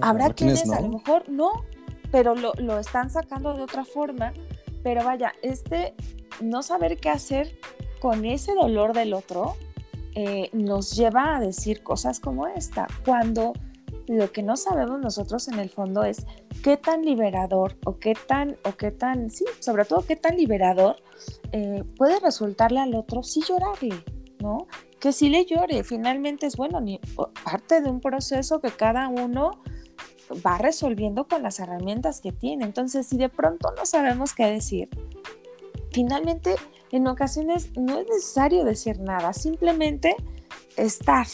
habrá 0.00 0.32
quienes, 0.32 0.68
a 0.70 0.80
lo 0.80 0.88
mejor 0.88 1.28
no, 1.28 1.64
pero 2.12 2.34
lo, 2.34 2.52
lo 2.58 2.78
están 2.78 3.10
sacando 3.10 3.54
de 3.54 3.62
otra 3.62 3.84
forma. 3.84 4.32
Pero 4.82 5.04
vaya, 5.04 5.32
este 5.42 5.94
no 6.40 6.62
saber 6.62 6.98
qué 6.98 7.10
hacer 7.10 7.58
con 8.00 8.24
ese 8.24 8.54
dolor 8.54 8.94
del 8.94 9.12
otro 9.12 9.56
eh, 10.14 10.50
nos 10.52 10.96
lleva 10.96 11.36
a 11.36 11.40
decir 11.40 11.82
cosas 11.82 12.18
como 12.18 12.46
esta. 12.48 12.86
Cuando 13.04 13.52
lo 14.16 14.32
que 14.32 14.42
no 14.42 14.56
sabemos 14.56 14.98
nosotros 14.98 15.46
en 15.48 15.58
el 15.60 15.70
fondo 15.70 16.02
es 16.02 16.26
qué 16.64 16.76
tan 16.76 17.02
liberador 17.02 17.76
o 17.84 17.98
qué 17.98 18.14
tan, 18.14 18.56
o 18.64 18.72
qué 18.72 18.90
tan, 18.90 19.30
sí, 19.30 19.44
sobre 19.60 19.84
todo 19.84 20.04
qué 20.04 20.16
tan 20.16 20.36
liberador 20.36 20.96
eh, 21.52 21.84
puede 21.96 22.18
resultarle 22.18 22.80
al 22.80 22.94
otro 22.94 23.22
si 23.22 23.40
llorarle, 23.42 24.02
¿no? 24.40 24.66
Que 24.98 25.12
si 25.12 25.28
le 25.28 25.44
llore, 25.44 25.84
finalmente 25.84 26.46
es 26.46 26.56
bueno, 26.56 26.80
ni, 26.80 27.00
parte 27.44 27.80
de 27.80 27.88
un 27.88 28.00
proceso 28.00 28.60
que 28.60 28.70
cada 28.70 29.08
uno 29.08 29.62
va 30.44 30.58
resolviendo 30.58 31.28
con 31.28 31.42
las 31.42 31.60
herramientas 31.60 32.20
que 32.20 32.32
tiene. 32.32 32.64
Entonces, 32.64 33.06
si 33.06 33.16
de 33.16 33.28
pronto 33.28 33.72
no 33.76 33.86
sabemos 33.86 34.34
qué 34.34 34.46
decir, 34.46 34.88
finalmente 35.92 36.56
en 36.90 37.06
ocasiones 37.06 37.70
no 37.76 38.00
es 38.00 38.08
necesario 38.08 38.64
decir 38.64 38.98
nada, 39.00 39.32
simplemente 39.32 40.16
estar, 40.76 41.26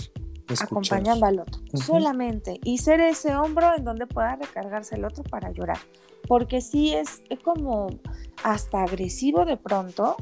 acompañando 0.61 1.27
al 1.27 1.41
otro, 1.41 1.61
solamente, 1.75 2.61
y 2.63 2.79
ser 2.79 3.01
ese 3.01 3.35
hombro 3.37 3.75
en 3.77 3.85
donde 3.85 4.07
pueda 4.07 4.37
recargarse 4.37 4.97
el 4.97 5.05
otro 5.05 5.23
para 5.25 5.51
llorar, 5.51 5.79
porque 6.29 6.61
sí 6.61 6.95
es, 6.95 7.23
como 7.43 7.89
hasta 8.45 8.83
agresivo 8.83 9.45
de 9.45 9.57
pronto 9.57 10.17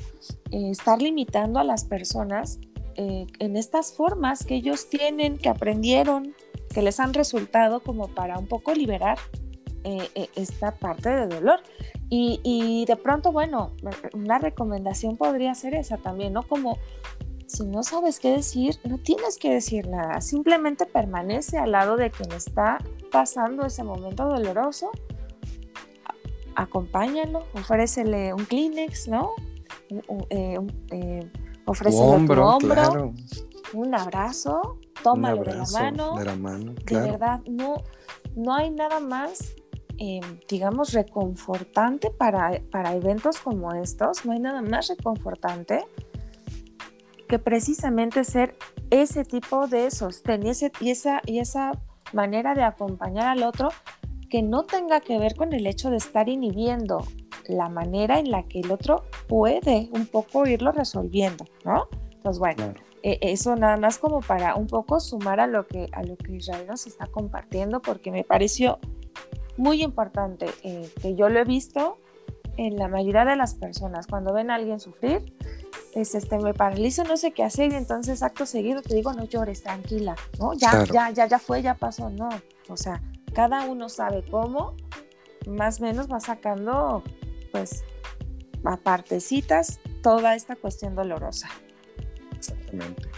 eh, 0.50 0.70
estar 0.70 1.00
limitando 1.00 1.58
a 1.58 1.64
las 1.64 1.84
personas 1.84 2.58
eh, 2.96 3.26
en 3.38 3.56
estas 3.56 3.92
formas 3.92 4.44
que 4.44 4.54
ellos 4.54 4.88
tienen, 4.88 5.36
que 5.36 5.48
aprendieron, 5.48 6.34
que 6.72 6.82
les 6.82 7.00
han 7.00 7.12
resultado 7.12 7.80
como 7.80 8.08
para 8.08 8.38
un 8.38 8.46
poco 8.46 8.72
liberar 8.72 9.18
eh, 9.82 10.28
esta 10.36 10.76
parte 10.76 11.10
de 11.10 11.26
dolor. 11.26 11.60
Y, 12.08 12.40
y, 12.44 12.84
de 12.86 12.96
pronto, 12.96 13.32
bueno, 13.32 13.72
una 14.12 14.38
recomendación 14.38 15.16
podría 15.16 15.54
ser 15.54 15.74
esa 15.74 15.96
también, 15.96 16.32
¿no? 16.32 16.42
Como 16.42 16.78
si 17.46 17.64
no 17.64 17.82
sabes 17.82 18.20
qué 18.20 18.30
decir, 18.30 18.78
no 18.84 18.98
tienes 18.98 19.38
que 19.38 19.52
decir 19.52 19.88
nada, 19.88 20.20
simplemente 20.20 20.86
permanece 20.86 21.58
al 21.58 21.72
lado 21.72 21.96
de 21.96 22.10
quien 22.10 22.32
está 22.32 22.78
pasando 23.10 23.66
ese 23.66 23.84
momento 23.84 24.24
doloroso, 24.24 24.90
acompáñalo, 26.54 27.44
ofrécele 27.54 28.32
un 28.32 28.44
Kleenex, 28.44 29.08
¿no? 29.08 29.32
Eh, 30.30 30.58
eh, 30.90 31.30
ofrécele 31.64 32.04
hombro, 32.04 32.58
tu 32.58 32.66
hombro, 32.66 33.14
un 33.74 33.94
abrazo, 33.94 34.78
tómalo 35.02 35.44
de 35.44 35.54
la 35.54 35.64
mano. 35.72 36.14
De, 36.16 36.24
la 36.24 36.36
mano, 36.36 36.74
de 36.86 37.00
verdad, 37.00 37.40
no, 37.46 37.82
no 38.34 38.54
hay 38.54 38.70
nada 38.70 39.00
más 39.00 39.54
eh, 39.98 40.20
digamos, 40.48 40.92
reconfortante 40.92 42.10
para, 42.10 42.60
para, 42.72 42.94
eventos 42.94 43.38
como 43.38 43.72
estos. 43.74 44.24
No 44.24 44.32
hay 44.32 44.40
nada 44.40 44.60
más 44.60 44.88
reconfortante 44.88 45.86
que 47.34 47.40
precisamente 47.40 48.22
ser 48.22 48.54
ese 48.90 49.24
tipo 49.24 49.66
de 49.66 49.90
sostén 49.90 50.46
y, 50.46 50.52
y, 50.78 50.90
esa, 50.90 51.20
y 51.26 51.40
esa 51.40 51.72
manera 52.12 52.54
de 52.54 52.62
acompañar 52.62 53.26
al 53.26 53.42
otro 53.42 53.70
que 54.30 54.40
no 54.40 54.62
tenga 54.62 55.00
que 55.00 55.18
ver 55.18 55.34
con 55.34 55.52
el 55.52 55.66
hecho 55.66 55.90
de 55.90 55.96
estar 55.96 56.28
inhibiendo 56.28 57.04
la 57.48 57.68
manera 57.68 58.20
en 58.20 58.30
la 58.30 58.44
que 58.44 58.60
el 58.60 58.70
otro 58.70 59.02
puede 59.26 59.88
un 59.90 60.06
poco 60.06 60.46
irlo 60.46 60.70
resolviendo, 60.70 61.44
¿no? 61.64 61.88
Entonces, 62.12 62.38
bueno, 62.38 62.72
e, 63.02 63.18
eso 63.20 63.56
nada 63.56 63.78
más 63.78 63.98
como 63.98 64.20
para 64.20 64.54
un 64.54 64.68
poco 64.68 65.00
sumar 65.00 65.40
a 65.40 65.48
lo 65.48 65.66
que, 65.66 65.88
a 65.90 66.04
lo 66.04 66.16
que 66.16 66.36
Israel 66.36 66.68
nos 66.68 66.86
está 66.86 67.06
compartiendo, 67.08 67.82
porque 67.82 68.12
me 68.12 68.22
pareció 68.22 68.78
muy 69.56 69.82
importante, 69.82 70.46
eh, 70.62 70.88
que 71.02 71.16
yo 71.16 71.28
lo 71.28 71.40
he 71.40 71.44
visto 71.44 71.98
en 72.56 72.76
la 72.76 72.88
mayoría 72.88 73.24
de 73.24 73.36
las 73.36 73.54
personas, 73.54 74.06
cuando 74.06 74.32
ven 74.32 74.50
a 74.50 74.56
alguien 74.56 74.80
sufrir, 74.80 75.34
es 75.94 76.14
este, 76.14 76.38
me 76.38 76.54
paralizo, 76.54 77.04
no 77.04 77.16
sé 77.16 77.32
qué 77.32 77.44
hacer, 77.44 77.72
y 77.72 77.76
entonces 77.76 78.22
acto 78.22 78.46
seguido 78.46 78.82
te 78.82 78.94
digo, 78.94 79.12
no 79.12 79.24
llores, 79.24 79.62
tranquila, 79.62 80.16
¿no? 80.38 80.54
Ya, 80.54 80.84
ya, 80.84 81.10
ya, 81.10 81.26
ya 81.26 81.38
fue, 81.38 81.62
ya 81.62 81.74
pasó, 81.74 82.10
no. 82.10 82.28
O 82.68 82.76
sea, 82.76 83.02
cada 83.34 83.64
uno 83.64 83.88
sabe 83.88 84.24
cómo, 84.30 84.76
más 85.46 85.80
o 85.80 85.84
menos 85.84 86.10
va 86.10 86.20
sacando, 86.20 87.02
pues, 87.52 87.84
a 88.64 88.76
partecitas 88.76 89.80
toda 90.02 90.34
esta 90.34 90.56
cuestión 90.56 90.94
dolorosa. 90.94 91.48
Exactamente. 92.36 93.08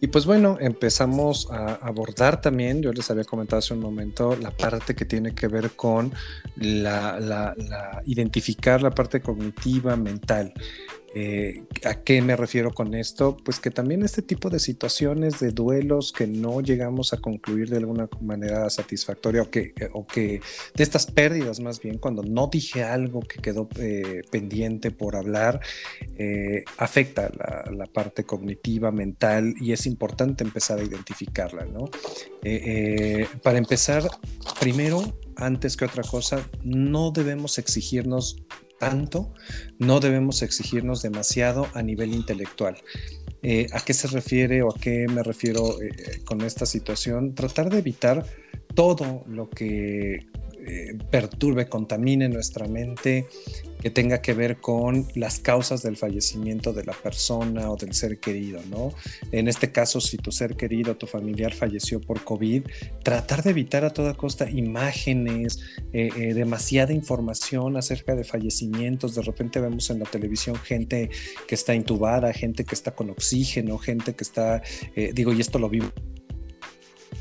Y 0.00 0.06
pues 0.06 0.26
bueno, 0.26 0.58
empezamos 0.60 1.48
a 1.50 1.74
abordar 1.74 2.40
también, 2.40 2.82
yo 2.82 2.92
les 2.92 3.10
había 3.10 3.24
comentado 3.24 3.58
hace 3.58 3.74
un 3.74 3.80
momento, 3.80 4.36
la 4.36 4.52
parte 4.52 4.94
que 4.94 5.04
tiene 5.04 5.34
que 5.34 5.48
ver 5.48 5.72
con 5.72 6.12
la, 6.56 7.54
identificar 8.06 8.80
la 8.80 8.90
parte 8.90 9.20
cognitiva, 9.20 9.96
mental. 9.96 10.52
Eh, 11.20 11.64
¿A 11.84 12.00
qué 12.02 12.22
me 12.22 12.36
refiero 12.36 12.72
con 12.72 12.94
esto? 12.94 13.36
Pues 13.44 13.58
que 13.58 13.72
también 13.72 14.04
este 14.04 14.22
tipo 14.22 14.50
de 14.50 14.60
situaciones 14.60 15.40
de 15.40 15.50
duelos 15.50 16.12
que 16.12 16.28
no 16.28 16.60
llegamos 16.60 17.12
a 17.12 17.16
concluir 17.16 17.70
de 17.70 17.78
alguna 17.78 18.08
manera 18.20 18.70
satisfactoria 18.70 19.42
o 19.42 19.50
que, 19.50 19.74
o 19.94 20.06
que 20.06 20.40
de 20.74 20.82
estas 20.84 21.06
pérdidas 21.06 21.58
más 21.58 21.80
bien, 21.80 21.98
cuando 21.98 22.22
no 22.22 22.46
dije 22.46 22.84
algo 22.84 23.18
que 23.18 23.42
quedó 23.42 23.68
eh, 23.80 24.22
pendiente 24.30 24.92
por 24.92 25.16
hablar, 25.16 25.60
eh, 26.16 26.62
afecta 26.76 27.32
la, 27.36 27.68
la, 27.72 27.86
parte 27.86 28.22
cognitiva, 28.22 28.92
mental 28.92 29.54
y 29.60 29.72
es 29.72 29.86
importante 29.86 30.44
empezar 30.44 30.78
a 30.78 30.84
identificarla, 30.84 31.64
¿no? 31.64 31.90
para 33.42 33.58
empezar, 33.58 34.08
primero, 34.60 35.02
antes 35.34 35.76
que 35.76 35.84
otra 35.84 36.04
cosa, 36.04 36.48
no 36.62 37.10
debemos 37.10 37.58
exigirnos 37.58 38.36
tanto, 38.78 39.32
no 39.78 40.00
debemos 40.00 40.42
exigirnos 40.42 41.02
demasiado 41.02 41.66
a 41.74 41.82
nivel 41.82 42.14
intelectual. 42.14 42.76
Eh, 43.42 43.66
¿A 43.72 43.80
qué 43.80 43.94
se 43.94 44.08
refiere 44.08 44.62
o 44.62 44.70
a 44.70 44.74
qué 44.80 45.06
me 45.08 45.22
refiero 45.22 45.80
eh, 45.80 46.20
con 46.24 46.42
esta 46.42 46.66
situación? 46.66 47.34
Tratar 47.34 47.70
de 47.70 47.78
evitar 47.78 48.24
todo 48.74 49.24
lo 49.28 49.48
que 49.48 50.26
eh, 50.66 50.98
perturbe, 51.10 51.68
contamine 51.68 52.28
nuestra 52.28 52.66
mente, 52.66 53.26
que 53.80 53.90
tenga 53.90 54.20
que 54.20 54.34
ver 54.34 54.58
con 54.58 55.06
las 55.14 55.38
causas 55.38 55.82
del 55.82 55.96
fallecimiento 55.96 56.72
de 56.72 56.84
la 56.84 56.92
persona 56.92 57.70
o 57.70 57.76
del 57.76 57.94
ser 57.94 58.18
querido, 58.18 58.60
¿no? 58.70 58.92
En 59.32 59.48
este 59.48 59.70
caso, 59.70 60.00
si 60.00 60.16
tu 60.16 60.32
ser 60.32 60.56
querido, 60.56 60.96
tu 60.96 61.06
familiar 61.06 61.54
falleció 61.54 62.00
por 62.00 62.24
COVID, 62.24 62.64
tratar 63.02 63.42
de 63.42 63.50
evitar 63.50 63.84
a 63.84 63.90
toda 63.90 64.14
costa 64.14 64.50
imágenes, 64.50 65.60
eh, 65.92 66.10
eh, 66.16 66.34
demasiada 66.34 66.92
información 66.92 67.76
acerca 67.76 68.14
de 68.14 68.24
fallecimientos. 68.24 69.14
De 69.14 69.22
repente 69.22 69.60
vemos 69.60 69.90
en 69.90 70.00
la 70.00 70.06
televisión 70.06 70.56
gente 70.56 71.10
que 71.46 71.54
está 71.54 71.74
intubada, 71.74 72.32
gente 72.32 72.64
que 72.64 72.74
está 72.74 72.94
con 72.94 73.10
oxígeno, 73.10 73.78
gente 73.78 74.14
que 74.14 74.24
está, 74.24 74.62
digo, 75.14 75.32
y 75.32 75.40
esto 75.40 75.58
lo 75.58 75.68
vivo 75.68 75.88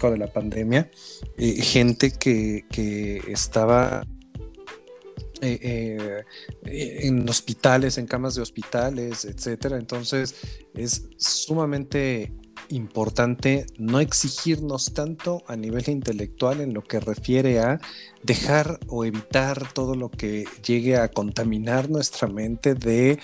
de 0.01 0.17
la 0.17 0.27
pandemia, 0.27 0.91
gente 1.37 2.11
que, 2.11 2.65
que 2.69 3.21
estaba 3.27 4.05
eh, 5.41 6.23
eh, 6.65 6.99
en 7.07 7.27
hospitales, 7.27 7.97
en 7.97 8.07
camas 8.07 8.35
de 8.35 8.41
hospitales, 8.41 9.25
etcétera. 9.25 9.77
Entonces 9.77 10.35
es 10.73 11.09
sumamente 11.17 12.33
importante 12.69 13.65
no 13.77 13.99
exigirnos 13.99 14.93
tanto 14.93 15.43
a 15.47 15.55
nivel 15.55 15.89
intelectual 15.89 16.61
en 16.61 16.73
lo 16.73 16.83
que 16.83 16.99
refiere 16.99 17.59
a 17.59 17.79
dejar 18.23 18.79
o 18.87 19.05
evitar 19.05 19.71
todo 19.73 19.95
lo 19.95 20.09
que 20.09 20.45
llegue 20.65 20.97
a 20.97 21.07
contaminar 21.07 21.89
nuestra 21.89 22.27
mente 22.27 22.75
de 22.75 23.19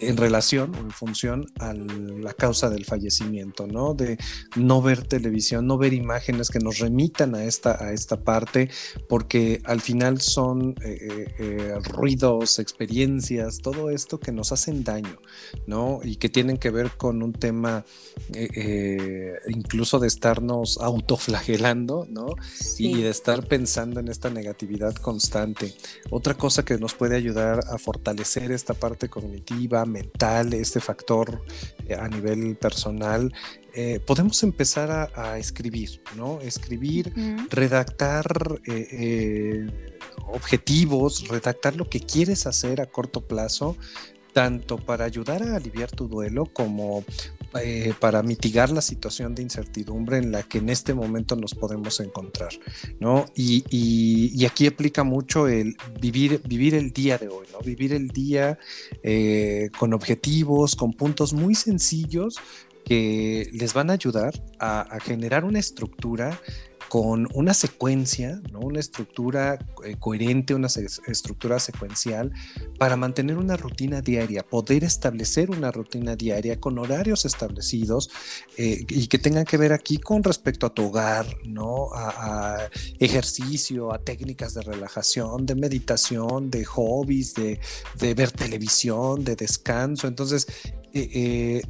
en 0.00 0.16
relación 0.16 0.74
o 0.74 0.78
en 0.78 0.90
función 0.90 1.46
a 1.58 1.72
la 1.72 2.32
causa 2.34 2.68
del 2.68 2.84
fallecimiento, 2.84 3.66
¿no? 3.66 3.94
De 3.94 4.18
no 4.56 4.82
ver 4.82 5.06
televisión, 5.06 5.66
no 5.66 5.78
ver 5.78 5.92
imágenes 5.92 6.50
que 6.50 6.58
nos 6.58 6.78
remitan 6.78 7.34
a 7.34 7.44
esta, 7.44 7.82
a 7.82 7.92
esta 7.92 8.20
parte, 8.20 8.70
porque 9.08 9.62
al 9.64 9.80
final 9.80 10.20
son 10.20 10.74
eh, 10.84 10.98
eh, 11.00 11.34
eh, 11.38 11.74
ruidos, 11.82 12.58
experiencias, 12.58 13.58
todo 13.58 13.90
esto 13.90 14.18
que 14.18 14.32
nos 14.32 14.52
hacen 14.52 14.84
daño, 14.84 15.18
¿no? 15.66 16.00
Y 16.02 16.16
que 16.16 16.28
tienen 16.28 16.58
que 16.58 16.70
ver 16.70 16.90
con 16.96 17.22
un 17.22 17.32
tema 17.32 17.84
incluso 19.48 19.98
de 19.98 20.08
estarnos 20.08 20.78
autoflagelando, 20.80 22.06
¿no? 22.08 22.34
Y 22.78 23.02
de 23.02 23.10
estar 23.10 23.46
pensando 23.46 24.00
en 24.00 24.08
esta 24.08 24.30
negatividad 24.30 24.94
constante. 24.94 25.74
Otra 26.10 26.34
cosa 26.34 26.64
que 26.64 26.78
nos 26.78 26.94
puede 26.94 27.16
ayudar 27.16 27.60
a 27.70 27.78
fortalecer 27.78 28.52
esta 28.52 28.74
parte 28.74 29.08
cognitiva, 29.08 29.84
mental, 29.84 30.52
este 30.54 30.80
factor 30.80 31.42
eh, 31.88 31.94
a 31.94 32.08
nivel 32.08 32.56
personal, 32.56 33.32
eh, 33.74 34.00
podemos 34.06 34.42
empezar 34.44 35.10
a, 35.14 35.38
escribir, 35.38 36.00
¿no? 36.16 36.40
Escribir, 36.40 37.12
redactar 37.50 38.60
eh, 38.66 39.66
objetivos, 40.28 41.26
redactar 41.28 41.74
lo 41.74 41.88
que 41.88 42.00
quieres 42.00 42.46
hacer 42.46 42.80
a 42.80 42.86
corto 42.86 43.22
plazo, 43.22 43.76
tanto 44.32 44.78
para 44.78 45.04
ayudar 45.04 45.42
a 45.42 45.56
aliviar 45.56 45.90
tu 45.90 46.08
duelo 46.08 46.46
como 46.46 47.04
eh, 47.62 47.94
para 48.00 48.22
mitigar 48.22 48.70
la 48.70 48.80
situación 48.80 49.34
de 49.34 49.42
incertidumbre 49.42 50.18
en 50.18 50.32
la 50.32 50.42
que 50.42 50.58
en 50.58 50.68
este 50.68 50.92
momento 50.92 51.36
nos 51.36 51.54
podemos 51.54 52.00
encontrar, 52.00 52.50
¿no? 53.00 53.26
Y, 53.36 54.44
aquí 54.44 54.66
aplica 54.66 55.04
mucho 55.04 55.48
el 55.48 55.76
vivir, 56.00 56.40
el 56.74 56.92
día 56.92 57.16
de 57.16 57.28
hoy, 57.28 57.46
¿no? 57.52 57.60
Vivir 57.60 57.92
el 57.92 58.08
día 58.08 58.58
eh, 59.02 59.70
con 59.78 59.94
objetivos, 59.94 60.76
con 60.76 60.92
puntos 60.92 61.32
muy 61.32 61.54
sencillos 61.54 62.36
que 62.84 63.48
les 63.52 63.72
van 63.72 63.88
a 63.88 63.94
ayudar 63.94 64.34
a 64.58 64.98
generar 65.00 65.44
una 65.44 65.58
estructura 65.58 66.38
con 66.94 67.26
una 67.34 67.54
secuencia, 67.54 68.40
una 68.54 68.78
estructura 68.78 69.58
eh, 69.84 69.96
coherente, 69.98 70.54
una 70.54 70.68
estructura 71.08 71.58
secuencial 71.58 72.30
para 72.78 72.96
mantener 72.96 73.36
una 73.36 73.56
rutina 73.56 74.00
diaria, 74.00 74.46
poder 74.46 74.84
establecer 74.84 75.50
una 75.50 75.72
rutina 75.72 76.14
diaria 76.14 76.60
con 76.60 76.78
horarios 76.78 77.24
establecidos 77.24 78.10
eh, 78.56 78.86
y 78.88 79.08
que 79.08 79.18
tengan 79.18 79.44
que 79.44 79.56
ver 79.56 79.72
aquí 79.72 79.98
con 79.98 80.22
respecto 80.22 80.66
a 80.66 80.70
tu 80.72 80.84
hogar, 80.84 81.26
a, 81.96 82.58
ejercicio, 83.00 83.92
a 83.92 83.98
técnicas 83.98 84.54
de 84.54 84.62
relajación, 84.62 85.46
de 85.46 85.56
meditación, 85.56 86.48
de 86.48 86.64
hobbies, 86.64 87.34
de, 87.34 87.58
ver 88.14 88.30
televisión, 88.30 89.24
de 89.24 89.34
descanso. 89.34 90.06
Entonces, 90.06 90.46
eh, 90.92 91.60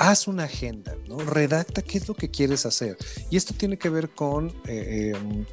haz 0.00 0.26
una 0.28 0.44
agenda, 0.44 0.96
¿no? 1.06 1.18
Redacta 1.18 1.82
qué 1.82 1.98
es 1.98 2.08
lo 2.08 2.14
que 2.14 2.30
quieres 2.30 2.64
hacer. 2.64 2.96
Y 3.28 3.36
esto 3.36 3.52
tiene 3.52 3.76
que 3.76 3.90
ver 3.90 4.08
con 4.08 4.48
eh, 4.66 5.12
em, 5.14 5.44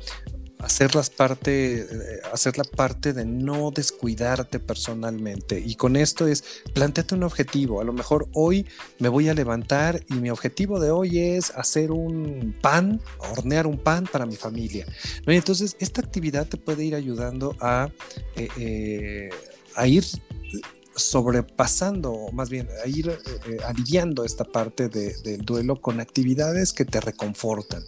hacer, 0.60 0.96
las 0.96 1.10
parte, 1.10 1.82
eh, 1.82 1.86
hacer 2.32 2.58
la 2.58 2.64
parte 2.64 3.12
de 3.12 3.26
no 3.26 3.72
descuidarte 3.72 4.62
personalmente. 4.62 5.60
Y 5.60 5.76
con 5.76 5.98
esto 5.98 6.28
es, 6.28 6.46
planteate 6.74 7.16
un 7.16 7.24
objetivo. 7.24 7.82
A 7.82 7.84
lo 7.84 7.92
mejor 7.92 8.30
hoy 8.34 8.66
me 9.00 9.10
voy 9.10 9.28
a 9.28 9.34
levantar 9.34 10.02
y 10.10 10.14
mi 10.14 10.30
objetivo 10.30 10.80
de 10.80 10.92
hoy 10.92 11.20
es 11.20 11.52
hacer 11.52 11.92
un 11.92 12.56
pan, 12.62 13.02
hornear 13.18 13.68
un 13.68 13.78
pan 13.78 14.08
para 14.10 14.26
mi 14.26 14.38
familia. 14.38 14.86
entonces, 15.26 15.76
esta 15.80 16.00
actividad 16.00 16.48
te 16.48 16.56
puede 16.56 16.86
ir 16.86 16.96
ayudando 16.96 17.54
a, 17.60 17.90
eh, 18.38 19.30
a 19.76 19.88
ir 19.88 20.06
sobrepasando, 20.98 22.12
o 22.12 22.32
más 22.32 22.50
bien 22.50 22.68
a 22.84 22.88
ir 22.88 23.10
eh, 23.10 23.18
eh, 23.48 23.58
aliviando 23.66 24.24
esta 24.24 24.44
parte 24.44 24.90
del 24.90 25.46
duelo 25.46 25.80
con 25.80 26.00
actividades 26.00 26.74
que 26.74 26.86
te 26.86 27.00
reconfortan, 27.00 27.84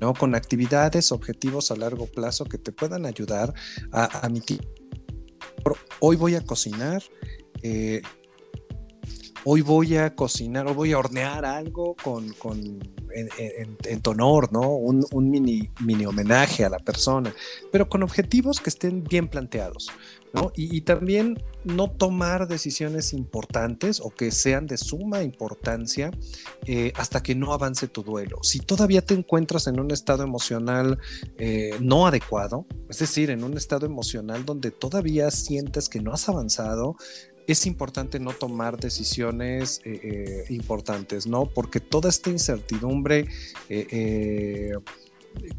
¿no? 0.00 0.14
Con 0.14 0.34
actividades, 0.34 1.10
objetivos 1.10 1.70
a 1.70 1.76
largo 1.76 2.06
plazo 2.06 2.44
que 2.44 2.58
te 2.58 2.72
puedan 2.72 3.06
ayudar 3.06 3.52
a, 3.92 4.26
a 4.26 4.30
Hoy 6.00 6.16
voy 6.16 6.34
a 6.36 6.40
cocinar, 6.40 7.02
eh, 7.62 8.00
hoy 9.44 9.60
voy 9.60 9.96
a 9.96 10.14
cocinar, 10.14 10.66
o 10.66 10.74
voy 10.74 10.92
a 10.92 10.98
hornear 10.98 11.44
algo 11.44 11.94
con, 12.02 12.34
en, 13.12 14.02
tu 14.02 14.10
honor, 14.10 14.52
¿no? 14.52 14.70
Un, 14.70 15.30
mini, 15.30 15.70
mini 15.84 16.06
homenaje 16.06 16.64
a 16.64 16.70
la 16.70 16.78
persona, 16.78 17.34
pero 17.70 17.88
con 17.88 18.02
objetivos 18.02 18.60
que 18.60 18.70
estén 18.70 19.04
bien 19.04 19.28
planteados, 19.28 19.90
Y, 20.54 20.80
también 20.82 21.42
no 21.64 21.90
tomar 21.90 22.46
decisiones 22.46 23.12
importantes 23.12 24.00
o 24.00 24.10
que 24.10 24.30
sean 24.30 24.66
de 24.66 24.76
suma 24.76 25.22
importancia 25.22 26.10
eh, 26.66 26.92
hasta 26.96 27.22
que 27.22 27.34
no 27.34 27.52
avance 27.52 27.88
tu 27.88 28.02
duelo. 28.02 28.38
Si 28.42 28.60
todavía 28.60 29.02
te 29.02 29.14
encuentras 29.14 29.66
en 29.66 29.80
un 29.80 29.90
estado 29.90 30.22
emocional 30.22 30.98
eh, 31.36 31.72
no 31.80 32.06
adecuado, 32.06 32.66
es 32.88 32.98
decir, 32.98 33.30
en 33.30 33.44
un 33.44 33.56
estado 33.56 33.86
emocional 33.86 34.44
donde 34.44 34.70
todavía 34.70 35.30
sientes 35.30 35.88
que 35.88 36.00
no 36.00 36.12
has 36.12 36.28
avanzado, 36.28 36.96
es 37.46 37.66
importante 37.66 38.20
no 38.20 38.32
tomar 38.32 38.78
decisiones 38.78 39.80
eh, 39.84 40.44
importantes, 40.50 41.26
¿no? 41.26 41.46
Porque 41.46 41.80
toda 41.80 42.08
esta 42.08 42.30
incertidumbre 42.30 43.26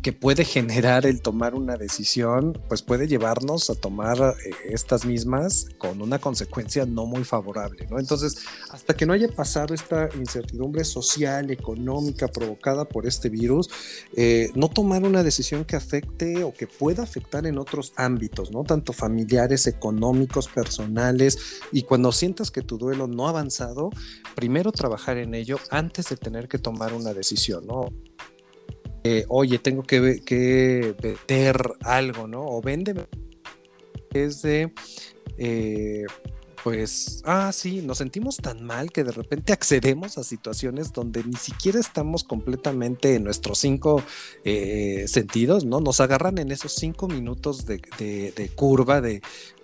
que 0.02 0.14
puede 0.14 0.46
generar 0.46 1.06
el 1.06 1.22
tomar 1.22 1.56
una 1.56 1.78
decisión, 1.78 2.60
pues 2.68 2.82
puede 2.82 3.08
llevarnos 3.08 3.70
a 3.70 3.76
tomar 3.76 4.18
eh, 4.20 4.52
estas 4.66 5.06
mismas 5.06 5.68
con 5.78 6.02
una 6.02 6.20
consecuencia 6.20 6.86
no 6.86 7.06
muy 7.06 7.24
favorable, 7.24 7.88
¿no? 7.90 8.00
Entonces, 8.00 8.44
hasta 8.70 8.96
que 8.96 9.06
no 9.06 9.14
haya 9.14 9.28
pasado 9.30 9.74
esta 9.74 10.10
incertidumbre 10.18 10.84
social, 10.84 11.52
económica 11.52 12.28
provocada 12.28 12.86
por 12.86 13.06
este 13.06 13.30
virus, 13.30 13.70
eh, 14.16 14.50
no 14.56 14.70
tomar 14.70 15.04
una 15.04 15.24
decisión 15.24 15.66
que 15.66 15.76
afecte 15.76 16.44
o 16.44 16.54
que 16.54 16.68
pueda 16.68 17.04
afectar 17.04 17.46
en 17.46 17.58
otros 17.58 17.94
ámbitos, 17.96 18.52
¿no? 18.52 18.64
Tanto 18.64 18.94
familiares, 18.94 19.68
económicos, 19.68 20.48
personales, 20.48 21.62
y 21.72 21.84
cuando 21.84 22.12
sientas 22.12 22.52
que 22.52 22.62
tu 22.62 22.78
duelo 22.78 23.08
no 23.08 23.28
ha 23.28 23.30
avanzado, 23.30 23.92
primero 24.36 24.72
trabajar 24.72 25.18
en 25.18 25.36
ello 25.36 25.60
antes 25.70 26.10
de 26.10 26.18
tener 26.18 26.48
que 26.48 26.58
tomar 26.58 26.94
una 26.94 27.14
decisión, 27.14 27.68
¿no? 27.68 27.90
Eh, 29.04 29.26
oye, 29.30 29.58
tengo 29.58 29.84
que, 29.84 30.00
vender 31.02 31.58
algo, 31.84 32.28
¿no? 32.28 32.46
O 32.46 32.62
vende 32.62 33.08
es 34.14 34.42
de, 34.42 34.72
eh, 35.38 36.06
pues, 36.64 37.24
ah, 37.26 37.52
sí, 37.52 37.82
nos 37.82 37.98
sentimos 37.98 38.38
tan 38.38 38.64
mal 38.64 38.92
que 38.92 39.04
de 39.04 39.12
repente 39.12 39.52
accedemos 39.52 40.18
a 40.18 40.24
situaciones 40.24 40.94
donde 40.94 41.24
ni 41.24 41.36
siquiera 41.36 41.80
estamos 41.80 42.24
completamente 42.24 43.16
en 43.16 43.24
nuestros 43.24 43.58
cinco 43.58 44.04
eh, 44.44 45.06
sentidos, 45.08 45.66
¿no? 45.66 45.80
Nos 45.80 46.00
agarran 46.02 46.38
en 46.38 46.52
esos 46.52 46.74
cinco 46.74 47.08
minutos 47.08 47.66
de, 47.66 47.82
curva 48.56 49.02
de, 49.02 49.22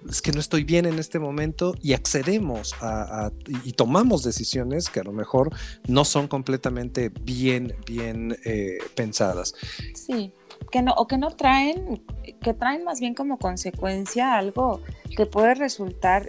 es 0.10 0.22
que 0.22 0.32
no 0.32 0.40
estoy 0.40 0.64
bien 0.64 0.86
en 0.86 0.98
este 0.98 1.20
momento 1.20 1.76
y 1.82 1.94
accedemos 1.94 2.74
a, 2.82 3.32
y 3.64 3.74
tomamos 3.74 4.24
decisiones 4.24 4.90
que 4.90 5.00
a 5.00 5.04
lo 5.04 5.12
mejor 5.12 5.52
no 5.88 6.04
son 6.04 6.28
completamente 6.28 7.10
bien, 7.22 7.76
bien 7.86 8.38
eh, 8.44 8.80
pensadas. 8.96 9.54
Sí. 9.94 10.32
que 10.72 10.82
no, 10.82 10.94
o 10.94 11.08
que 11.08 11.18
no 11.18 11.30
traen, 11.32 12.04
que 12.42 12.54
traen 12.54 12.84
más 12.84 13.00
bien 13.00 13.14
como 13.14 13.38
consecuencia 13.38 14.36
algo 14.36 14.82
que 15.16 15.26
puede 15.26 15.54
resultar 15.54 16.28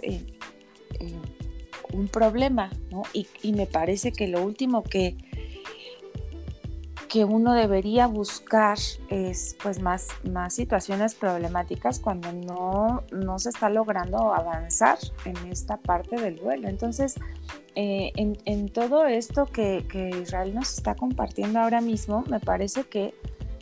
un 1.93 2.07
problema, 2.07 2.69
¿no? 2.91 3.03
Y, 3.13 3.27
me 3.53 3.65
parece 3.65 4.11
que 4.11 4.27
lo 4.27 4.43
último 4.43 4.83
que, 4.83 5.17
que 7.07 7.25
uno 7.25 7.53
debería 7.53 8.07
buscar 8.07 8.77
es 9.09 9.55
pues 9.61 9.81
más, 9.81 10.09
más 10.29 10.53
situaciones 10.53 11.15
problemáticas 11.15 11.99
cuando 11.99 12.31
no, 12.31 13.03
no 13.11 13.39
se 13.39 13.49
está 13.49 13.69
logrando 13.69 14.33
avanzar 14.33 14.99
en 15.25 15.35
esta 15.51 15.77
parte 15.77 16.17
del 16.17 16.35
duelo. 16.35 16.67
Entonces, 16.67 17.15
eh, 17.75 18.11
en, 18.15 18.69
todo 18.69 19.05
esto 19.05 19.45
que, 19.45 19.85
Israel 20.21 20.53
nos 20.53 20.77
está 20.77 20.95
compartiendo 20.95 21.59
ahora 21.59 21.81
mismo, 21.81 22.23
me 22.27 22.39
parece 22.39 22.83
que 22.83 23.13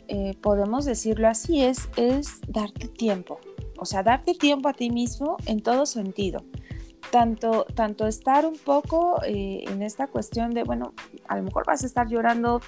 eh, 0.08 0.36
podemos 0.40 0.84
decirlo 0.84 1.28
así, 1.28 1.62
es, 1.62 1.88
es 1.96 2.40
darte 2.46 2.88
tiempo, 2.88 3.38
o 3.78 3.84
sea, 3.84 4.02
darte 4.02 4.34
tiempo 4.34 4.68
a 4.68 4.72
ti 4.72 4.90
mismo 4.90 5.36
en 5.46 5.62
todo 5.62 5.86
sentido. 5.86 6.42
Tanto, 7.10 7.64
tanto 7.74 8.06
estar 8.06 8.44
un 8.44 8.56
poco 8.56 9.22
eh, 9.24 9.64
en 9.66 9.82
esta 9.82 10.08
cuestión 10.08 10.50
de, 10.50 10.64
bueno, 10.64 10.92
a 11.26 11.36
lo 11.36 11.42
mejor 11.42 11.64
vas 11.64 11.82
a 11.82 11.86
estar 11.86 12.08
llorando 12.08 12.60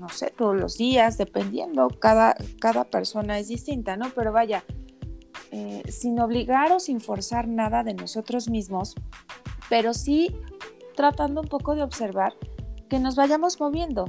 no 0.00 0.08
sé, 0.08 0.32
todos 0.36 0.56
los 0.56 0.76
días, 0.76 1.18
dependiendo, 1.18 1.88
cada, 1.88 2.36
cada 2.60 2.84
persona 2.84 3.38
es 3.38 3.48
distinta, 3.48 3.96
¿no? 3.96 4.10
Pero 4.14 4.32
vaya, 4.32 4.64
eh, 5.52 5.82
sin 5.88 6.20
obligar 6.20 6.72
o 6.72 6.80
sin 6.80 7.00
forzar 7.00 7.48
nada 7.48 7.82
de 7.82 7.94
nosotros 7.94 8.48
mismos, 8.48 8.94
pero 9.68 9.94
sí 9.94 10.36
tratando 10.94 11.40
un 11.40 11.48
poco 11.48 11.74
de 11.74 11.82
observar 11.82 12.34
que 12.88 12.98
nos 12.98 13.16
vayamos 13.16 13.60
moviendo 13.60 14.06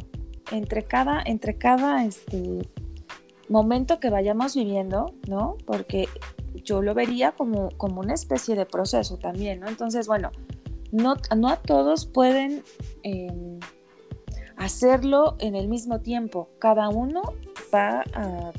entre 0.52 0.84
cada, 0.84 1.22
entre 1.26 1.58
cada 1.58 2.06
este, 2.06 2.70
momento 3.50 4.00
que 4.00 4.10
vayamos 4.10 4.56
viviendo, 4.56 5.14
¿no? 5.28 5.58
Porque 5.66 6.08
yo 6.68 6.82
lo 6.82 6.94
vería 6.94 7.32
como, 7.32 7.70
como 7.78 8.02
una 8.02 8.14
especie 8.14 8.56
de 8.56 8.66
proceso 8.66 9.18
también, 9.18 9.62
¿no? 9.62 9.68
Entonces, 9.68 10.08
bueno, 10.08 10.32
no, 10.92 11.16
no 11.36 11.50
a 11.50 11.58
todos 11.58 12.06
pueden... 12.06 12.64
Em, 13.04 13.60
hacerlo 14.58 15.36
en 15.40 15.56
el 15.56 15.68
mismo 15.68 16.02
tiempo. 16.02 16.50
Cada 16.60 16.90
uno 16.90 17.22
va 17.74 18.04
a 18.14 18.52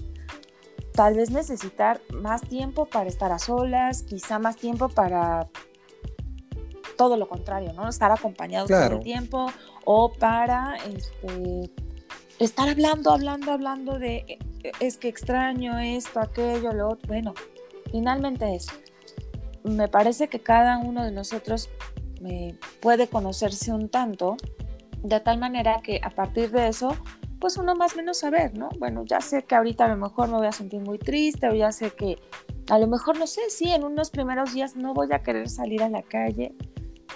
tal 0.95 1.15
vez 1.15 1.31
necesitar 1.31 2.01
más 2.13 2.43
tiempo 2.43 2.87
para 2.87 3.09
estar 3.09 3.31
a 3.31 3.39
solas, 3.39 4.03
quizá 4.03 4.39
más 4.39 4.57
tiempo 4.57 4.89
para 4.89 5.49
todo 6.97 7.17
lo 7.17 7.29
contrario, 7.29 7.73
¿no? 7.73 7.89
Estar 7.89 8.11
acompañado 8.11 8.67
todo 8.67 8.97
el 8.97 9.01
tiempo 9.01 9.53
o 9.85 10.13
para 10.13 10.77
este, 10.87 11.71
estar 12.41 12.69
hablando, 12.69 13.13
hablando, 13.13 13.53
hablando 13.53 13.99
de 13.99 14.17
e, 14.27 14.39
e, 14.65 14.73
es 14.81 14.97
que 14.97 15.09
extraño 15.09 15.79
esto, 15.79 16.19
aquello, 16.19 16.73
lo 16.73 16.89
otro. 16.89 17.07
Bueno, 17.07 17.35
finalmente 17.91 18.55
es. 18.55 18.67
Me 19.65 19.89
parece 19.89 20.29
que 20.29 20.41
cada 20.41 20.79
uno 20.79 21.05
de 21.05 21.13
nosotros 21.13 21.69
eh, 22.25 22.59
puede 22.81 23.09
conocerse 23.09 23.73
un 23.73 23.89
tanto 23.89 24.37
de 25.03 25.21
tal 25.21 25.39
manera 25.39 25.81
que 25.83 26.01
a 26.03 26.11
partir 26.11 26.51
de 26.51 26.69
eso, 26.69 26.97
pues 27.41 27.57
uno 27.57 27.75
más 27.77 27.95
o 27.95 27.97
menos 27.97 28.19
saber, 28.19 28.57
¿no? 28.59 28.69
Bueno, 28.79 29.05
ya 29.05 29.21
sé 29.21 29.45
que 29.45 29.55
ahorita 29.55 29.85
a 29.85 29.89
lo 29.89 29.97
mejor 29.97 30.29
me 30.29 30.39
voy 30.39 30.47
a 30.47 30.53
sentir 30.53 30.81
muy 30.81 30.99
triste 30.99 31.49
o 31.49 31.55
ya 31.55 31.71
sé 31.71 31.91
que 31.91 32.19
a 32.69 32.79
lo 32.79 32.87
mejor, 32.87 33.19
no 33.19 33.27
sé, 33.27 33.43
sí, 33.49 33.71
en 33.71 33.85
unos 33.85 34.11
primeros 34.11 34.53
días 34.53 34.77
no 34.77 34.93
voy 34.93 35.09
a 35.13 35.23
querer 35.23 35.49
salir 35.49 35.83
a 35.83 35.89
la 35.89 36.03
calle, 36.03 36.55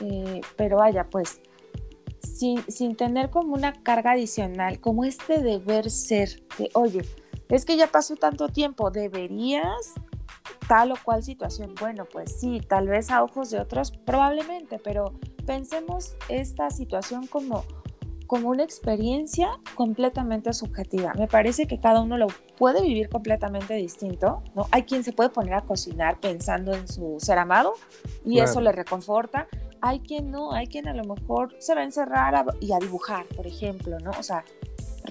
eh, 0.00 0.40
pero 0.56 0.78
vaya, 0.78 1.08
pues 1.10 1.40
sin, 2.20 2.62
sin 2.68 2.96
tener 2.96 3.30
como 3.30 3.54
una 3.54 3.72
carga 3.72 4.12
adicional, 4.12 4.80
como 4.80 5.04
este 5.04 5.42
deber 5.42 5.90
ser, 5.90 6.42
de, 6.58 6.70
oye, 6.74 7.02
es 7.48 7.64
que 7.64 7.76
ya 7.76 7.88
pasó 7.88 8.16
tanto 8.16 8.48
tiempo, 8.48 8.90
deberías 8.90 9.92
tal 10.68 10.92
o 10.92 10.94
cual 11.02 11.22
situación. 11.22 11.74
Bueno, 11.80 12.04
pues 12.10 12.38
sí, 12.40 12.60
tal 12.60 12.88
vez 12.88 13.10
a 13.10 13.22
ojos 13.22 13.50
de 13.50 13.60
otros, 13.60 13.90
probablemente, 13.90 14.78
pero 14.78 15.12
pensemos 15.46 16.16
esta 16.28 16.70
situación 16.70 17.26
como, 17.26 17.64
como 18.26 18.48
una 18.48 18.62
experiencia 18.62 19.58
completamente 19.74 20.52
subjetiva. 20.52 21.12
Me 21.14 21.26
parece 21.26 21.66
que 21.66 21.80
cada 21.80 22.00
uno 22.00 22.16
lo 22.16 22.28
puede 22.56 22.82
vivir 22.82 23.08
completamente 23.08 23.74
distinto, 23.74 24.42
¿no? 24.54 24.66
Hay 24.70 24.84
quien 24.84 25.04
se 25.04 25.12
puede 25.12 25.30
poner 25.30 25.54
a 25.54 25.62
cocinar 25.62 26.20
pensando 26.20 26.72
en 26.74 26.88
su 26.88 27.16
ser 27.18 27.38
amado 27.38 27.74
y 28.24 28.40
eso 28.40 28.60
le 28.60 28.72
reconforta. 28.72 29.48
Hay 29.80 30.00
quien 30.00 30.30
no, 30.30 30.52
hay 30.52 30.68
quien 30.68 30.86
a 30.86 30.94
lo 30.94 31.02
mejor 31.02 31.56
se 31.58 31.74
va 31.74 31.80
a 31.80 31.84
encerrar 31.84 32.44
y 32.60 32.72
a 32.72 32.78
dibujar, 32.78 33.26
por 33.26 33.46
ejemplo, 33.46 33.98
¿no? 33.98 34.12
O 34.18 34.22
sea, 34.22 34.44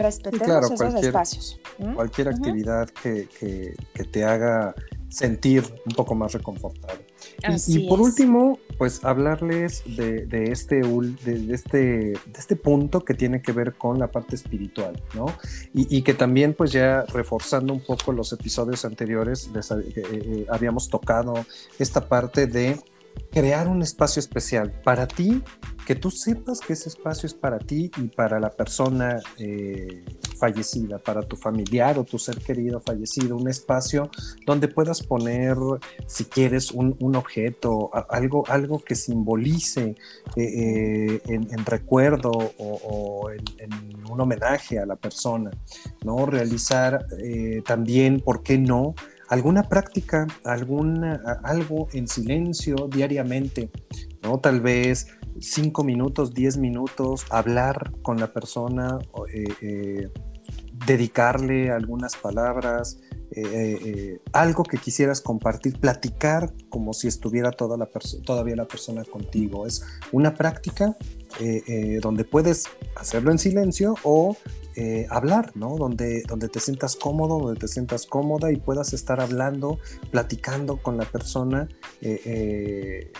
respetemos 0.01 0.71
esos 0.71 0.95
espacios. 0.95 1.59
Cualquier 1.95 2.29
actividad 2.29 2.89
que, 2.89 3.27
que, 3.39 3.73
que 3.93 4.03
te 4.03 4.23
haga 4.23 4.75
sentir 5.11 5.63
un 5.85 5.93
poco 5.93 6.15
más 6.15 6.31
reconfortado. 6.31 6.99
Y, 7.67 7.87
por 7.87 7.99
último, 7.99 8.59
pues 8.77 9.03
hablarles 9.03 9.83
de, 9.85 10.25
este, 10.51 10.81
de, 10.81 11.53
este, 11.53 11.77
de 11.77 12.19
este 12.37 12.55
punto 12.55 13.03
que 13.03 13.13
tiene 13.13 13.41
que 13.41 13.51
ver 13.51 13.73
con 13.73 13.99
la 13.99 14.11
parte 14.11 14.35
espiritual, 14.35 15.01
¿no? 15.15 15.25
Y, 15.73 16.01
que 16.03 16.13
también, 16.13 16.53
pues 16.53 16.71
ya 16.71 17.03
reforzando 17.13 17.73
un 17.73 17.83
poco 17.83 18.11
los 18.11 18.31
episodios 18.31 18.85
anteriores, 18.85 19.49
eh, 19.53 19.83
eh, 19.95 20.45
habíamos 20.49 20.89
tocado 20.89 21.33
esta 21.77 22.07
parte 22.07 22.47
de 22.47 22.79
crear 23.31 23.67
un 23.67 23.81
espacio 23.81 24.19
especial 24.19 24.71
para 24.83 25.07
ti, 25.07 25.41
que 25.85 25.95
tú 25.95 26.11
sepas 26.11 26.59
que 26.59 26.73
ese 26.73 26.89
espacio 26.89 27.27
es 27.27 27.33
para 27.33 27.57
ti 27.57 27.89
y 27.97 28.07
para 28.07 28.39
la 28.39 28.51
persona 28.51 29.19
eh, 29.37 30.03
fallecida, 30.37 30.99
para 30.99 31.21
tu 31.21 31.35
familiar 31.35 31.97
o 31.97 32.03
tu 32.03 32.19
ser 32.19 32.37
querido 32.37 32.79
fallecido, 32.81 33.35
un 33.35 33.49
espacio 33.49 34.09
donde 34.45 34.67
puedas 34.67 35.01
poner, 35.01 35.57
si 36.07 36.25
quieres, 36.25 36.71
un, 36.71 37.15
objeto, 37.15 37.89
algo, 38.09 38.43
algo 38.47 38.79
que 38.79 38.95
simbolice 38.95 39.95
eh, 40.35 40.43
eh, 40.45 41.21
en, 41.27 41.65
recuerdo 41.65 42.31
o, 42.31 43.29
en, 43.31 44.09
un 44.09 44.21
homenaje 44.21 44.77
a 44.77 44.85
la 44.85 44.95
persona, 44.95 45.51
¿no? 46.03 46.25
Realizar 46.25 47.05
también, 47.65 48.19
¿por 48.19 48.43
qué 48.43 48.57
no? 48.57 48.93
Alguna 49.31 49.63
práctica, 49.63 50.27
alguna, 50.43 51.39
algo 51.43 51.87
en 51.93 52.07
silencio 52.09 52.89
diariamente, 52.89 53.71
¿no? 54.21 54.39
Tal 54.39 54.59
vez 54.59 55.07
cinco 55.39 55.85
minutos, 55.85 56.33
diez 56.33 56.57
minutos, 56.57 57.25
hablar 57.29 57.93
con 58.01 58.19
la 58.19 58.33
persona, 58.33 58.99
eh, 59.33 59.43
eh, 59.61 60.09
dedicarle 60.85 61.71
algunas 61.71 62.17
palabras, 62.17 62.99
eh, 63.33 64.19
algo 64.33 64.63
que 64.63 64.77
quisieras 64.77 65.21
compartir, 65.21 65.79
platicar 65.79 66.53
como 66.67 66.91
si 66.91 67.07
estuviera 67.07 67.51
toda 67.51 67.77
la 67.77 67.87
todavía 68.25 68.57
la 68.57 68.67
persona 68.67 69.05
contigo. 69.05 69.65
Es 69.65 69.81
una 70.11 70.33
práctica 70.33 70.97
donde 72.01 72.23
puedes 72.23 72.65
hacerlo 72.95 73.31
en 73.31 73.39
silencio 73.39 73.95
o 74.03 74.35
eh, 74.75 75.05
hablar, 75.09 75.51
¿no? 75.55 75.75
Donde, 75.75 76.23
donde 76.27 76.47
te 76.47 76.61
sientas 76.61 76.95
cómodo, 76.95 77.39
donde 77.39 77.59
te 77.59 77.67
sientas 77.67 78.05
cómoda 78.05 78.53
y 78.53 78.55
puedas 78.55 78.93
estar 78.93 79.19
hablando, 79.19 79.79
platicando 80.11 80.77
con 80.77 80.97
la 80.97 81.03
persona. 81.03 81.67
Eh, 82.01 82.21
eh, 82.25 83.11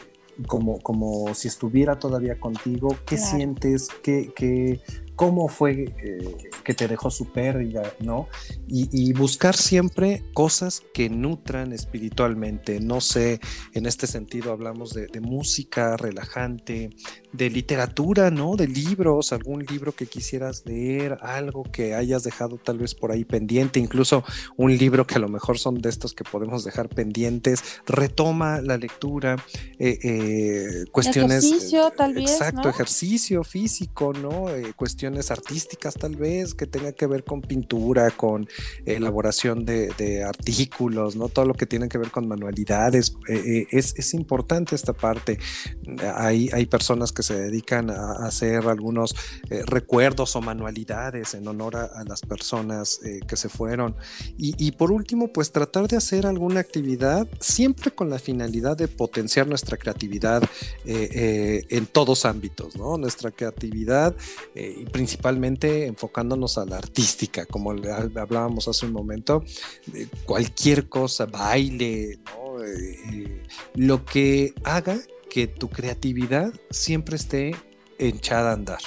como, 0.48 0.80
como 0.80 1.36
si 1.36 1.50
estuviera 1.50 2.00
todavía 2.00 2.40
contigo, 2.40 2.96
qué 3.06 3.18
sientes, 3.18 3.90
qué, 4.02 4.32
qué, 4.36 4.82
cómo 5.22 5.50
fue 5.50 5.94
eh, 6.04 6.38
que 6.64 6.74
te 6.74 6.88
dejó 6.88 7.12
su 7.12 7.32
pérdida, 7.32 7.94
¿no? 8.00 8.28
Y, 8.68 9.14
buscar 9.14 9.56
siempre 9.56 10.24
cosas 10.34 10.82
que 10.96 11.12
nutran 11.12 11.74
espiritualmente. 11.74 12.80
No 12.80 13.02
sé, 13.02 13.40
en 13.74 13.86
este 13.86 14.08
sentido 14.08 14.52
hablamos 14.52 14.96
de, 14.96 15.22
música 15.22 15.96
relajante, 15.96 16.90
de 17.34 17.50
literatura, 17.50 18.32
¿no? 18.32 18.56
De 18.56 18.68
libros, 18.68 19.32
algún 19.32 19.64
libro 19.66 19.94
que 19.94 20.06
quisieras 20.06 20.64
leer, 20.66 21.18
algo 21.22 21.64
que 21.64 21.96
hayas 21.96 22.24
dejado 22.24 22.58
tal 22.58 22.78
vez 22.78 22.96
por 22.96 23.12
ahí 23.12 23.26
pendiente, 23.26 23.80
incluso 23.80 24.24
un 24.58 24.76
libro 24.78 25.08
que 25.08 25.16
a 25.16 25.20
lo 25.20 25.30
mejor 25.30 25.58
son 25.58 25.80
de 25.80 25.90
estos 25.90 26.14
que 26.14 26.24
podemos 26.24 26.64
dejar 26.64 26.90
pendientes. 26.90 27.64
Retoma 27.86 28.62
la 28.62 28.78
lectura, 28.78 29.38
eh, 29.80 29.98
eh, 30.04 30.86
cuestiones. 30.92 31.44
Ejercicio, 31.44 31.92
tal 31.96 32.14
vez. 32.14 32.32
Exacto, 32.32 32.70
ejercicio 32.70 33.44
físico, 33.44 34.14
¿no? 34.14 34.46
cuestiones 34.76 35.32
artísticas 35.32 35.96
tal 35.96 36.16
vez, 36.16 36.54
que 36.54 36.68
tenga 36.68 36.92
que 36.92 37.08
ver 37.08 37.24
con 37.24 37.42
pintura, 37.42 38.12
con 38.12 38.48
elaboración 38.86 39.66
de, 39.66 40.24
artículos, 40.28 41.16
¿no? 41.16 41.30
Todo 41.30 41.46
lo 41.46 41.54
que 41.54 41.66
tiene 41.66 41.88
que 41.90 41.98
ver 41.98 42.12
con 42.12 42.28
manualidades. 42.28 43.16
Eh, 43.28 43.64
eh, 43.64 43.68
es, 43.72 44.14
importante 44.14 44.76
esta 44.76 44.94
parte. 44.94 45.40
Hay, 46.16 46.50
hay 46.54 46.66
personas 46.66 47.12
que 47.12 47.21
se 47.24 47.40
dedican 47.40 47.90
a, 47.90 48.14
hacer 48.26 48.68
algunos 48.68 49.16
eh, 49.50 49.64
recuerdos 49.66 50.36
o 50.36 50.42
manualidades 50.42 51.34
en 51.34 51.48
honor 51.48 51.76
a, 51.76 52.04
las 52.08 52.22
personas 52.22 53.00
eh, 53.04 53.20
que 53.28 53.36
se 53.36 53.50
fueron. 53.50 53.96
Y, 54.38 54.72
por 54.72 54.92
último, 54.92 55.32
pues 55.32 55.52
tratar 55.52 55.88
de 55.88 55.98
hacer 55.98 56.26
alguna 56.26 56.60
actividad 56.60 57.28
siempre 57.40 57.92
con 57.92 58.10
la 58.10 58.20
finalidad 58.20 58.76
de 58.76 58.88
potenciar 58.88 59.48
nuestra 59.48 59.78
creatividad 59.78 60.44
en 60.86 61.86
todos 61.88 62.26
ámbitos. 62.26 62.76
Nuestra 62.76 63.32
creatividad 63.32 64.16
y 64.56 64.86
principalmente 64.86 65.86
enfocándonos 65.86 66.58
a 66.58 66.66
la 66.66 66.78
artística, 66.78 67.46
como 67.46 67.72
hablábamos 67.72 68.68
hace 68.68 68.86
un 68.86 68.94
momento, 68.94 69.44
cualquier 70.26 70.90
cosa, 70.90 71.26
baile, 71.26 72.20
lo 73.76 74.06
que 74.06 74.54
haga 74.64 74.98
que 75.32 75.48
tu 75.48 75.70
creatividad 75.70 76.52
siempre 76.72 77.16
esté 77.16 77.56
echada 77.98 78.50
a 78.50 78.54
andar. 78.54 78.82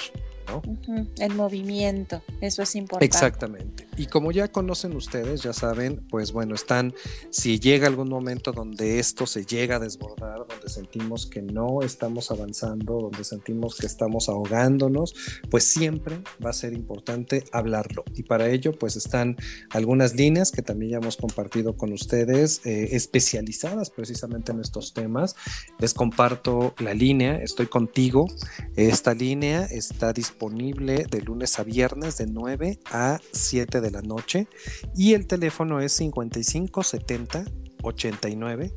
El 1.19 1.33
movimiento, 1.33 2.21
eso 2.41 2.61
es 2.61 2.75
importante. 2.75 3.05
Exactamente. 3.05 3.87
Y 3.97 4.07
como 4.07 4.31
ya 4.31 4.49
conocen 4.49 4.95
ustedes, 4.95 5.41
ya 5.41 5.53
saben, 5.53 6.05
pues 6.09 6.31
bueno, 6.31 6.53
están, 6.53 6.93
si 7.29 7.59
llega 7.59 7.87
algún 7.87 8.09
momento 8.09 8.51
donde 8.51 8.99
esto 8.99 9.25
se 9.25 9.45
llega 9.45 9.77
a 9.77 9.79
desbordar, 9.79 10.45
donde 10.47 10.69
sentimos 10.69 11.25
que 11.25 11.41
no 11.41 11.81
estamos 11.81 12.29
avanzando, 12.31 12.99
donde 13.01 13.23
sentimos 13.23 13.75
que 13.75 13.85
estamos 13.85 14.29
ahogándonos, 14.29 15.15
pues 15.49 15.63
siempre 15.63 16.21
va 16.43 16.49
a 16.49 16.53
ser 16.53 16.73
importante 16.73 17.45
hablarlo. 17.51 18.03
Y 18.15 18.23
para 18.23 18.49
ello, 18.49 18.73
pues 18.77 18.95
están 18.95 19.37
algunas 19.71 20.15
líneas 20.15 20.51
que 20.51 20.61
también 20.61 20.91
ya 20.91 20.97
hemos 20.97 21.17
compartido 21.17 21.77
con 21.77 21.93
ustedes, 21.93 22.61
eh, 22.65 22.89
especializadas 22.91 23.89
precisamente 23.89 24.51
en 24.51 24.59
estos 24.59 24.93
temas. 24.93 25.35
Les 25.79 25.93
comparto 25.93 26.75
la 26.79 26.93
línea, 26.93 27.35
estoy 27.35 27.67
contigo. 27.67 28.27
Esta 28.75 29.13
línea 29.13 29.65
está 29.65 30.11
disponible 30.13 30.34
disponible 30.35 31.05
de 31.09 31.21
lunes 31.21 31.59
a 31.59 31.63
viernes 31.63 32.17
de 32.17 32.27
9 32.27 32.79
a 32.91 33.19
7 33.31 33.79
de 33.79 33.89
la 33.89 34.01
noche. 34.01 34.47
Y 34.93 35.13
el 35.13 35.27
teléfono 35.27 35.79
es 35.79 35.93
55 35.93 36.83
70 36.83 37.45
89 37.81 38.73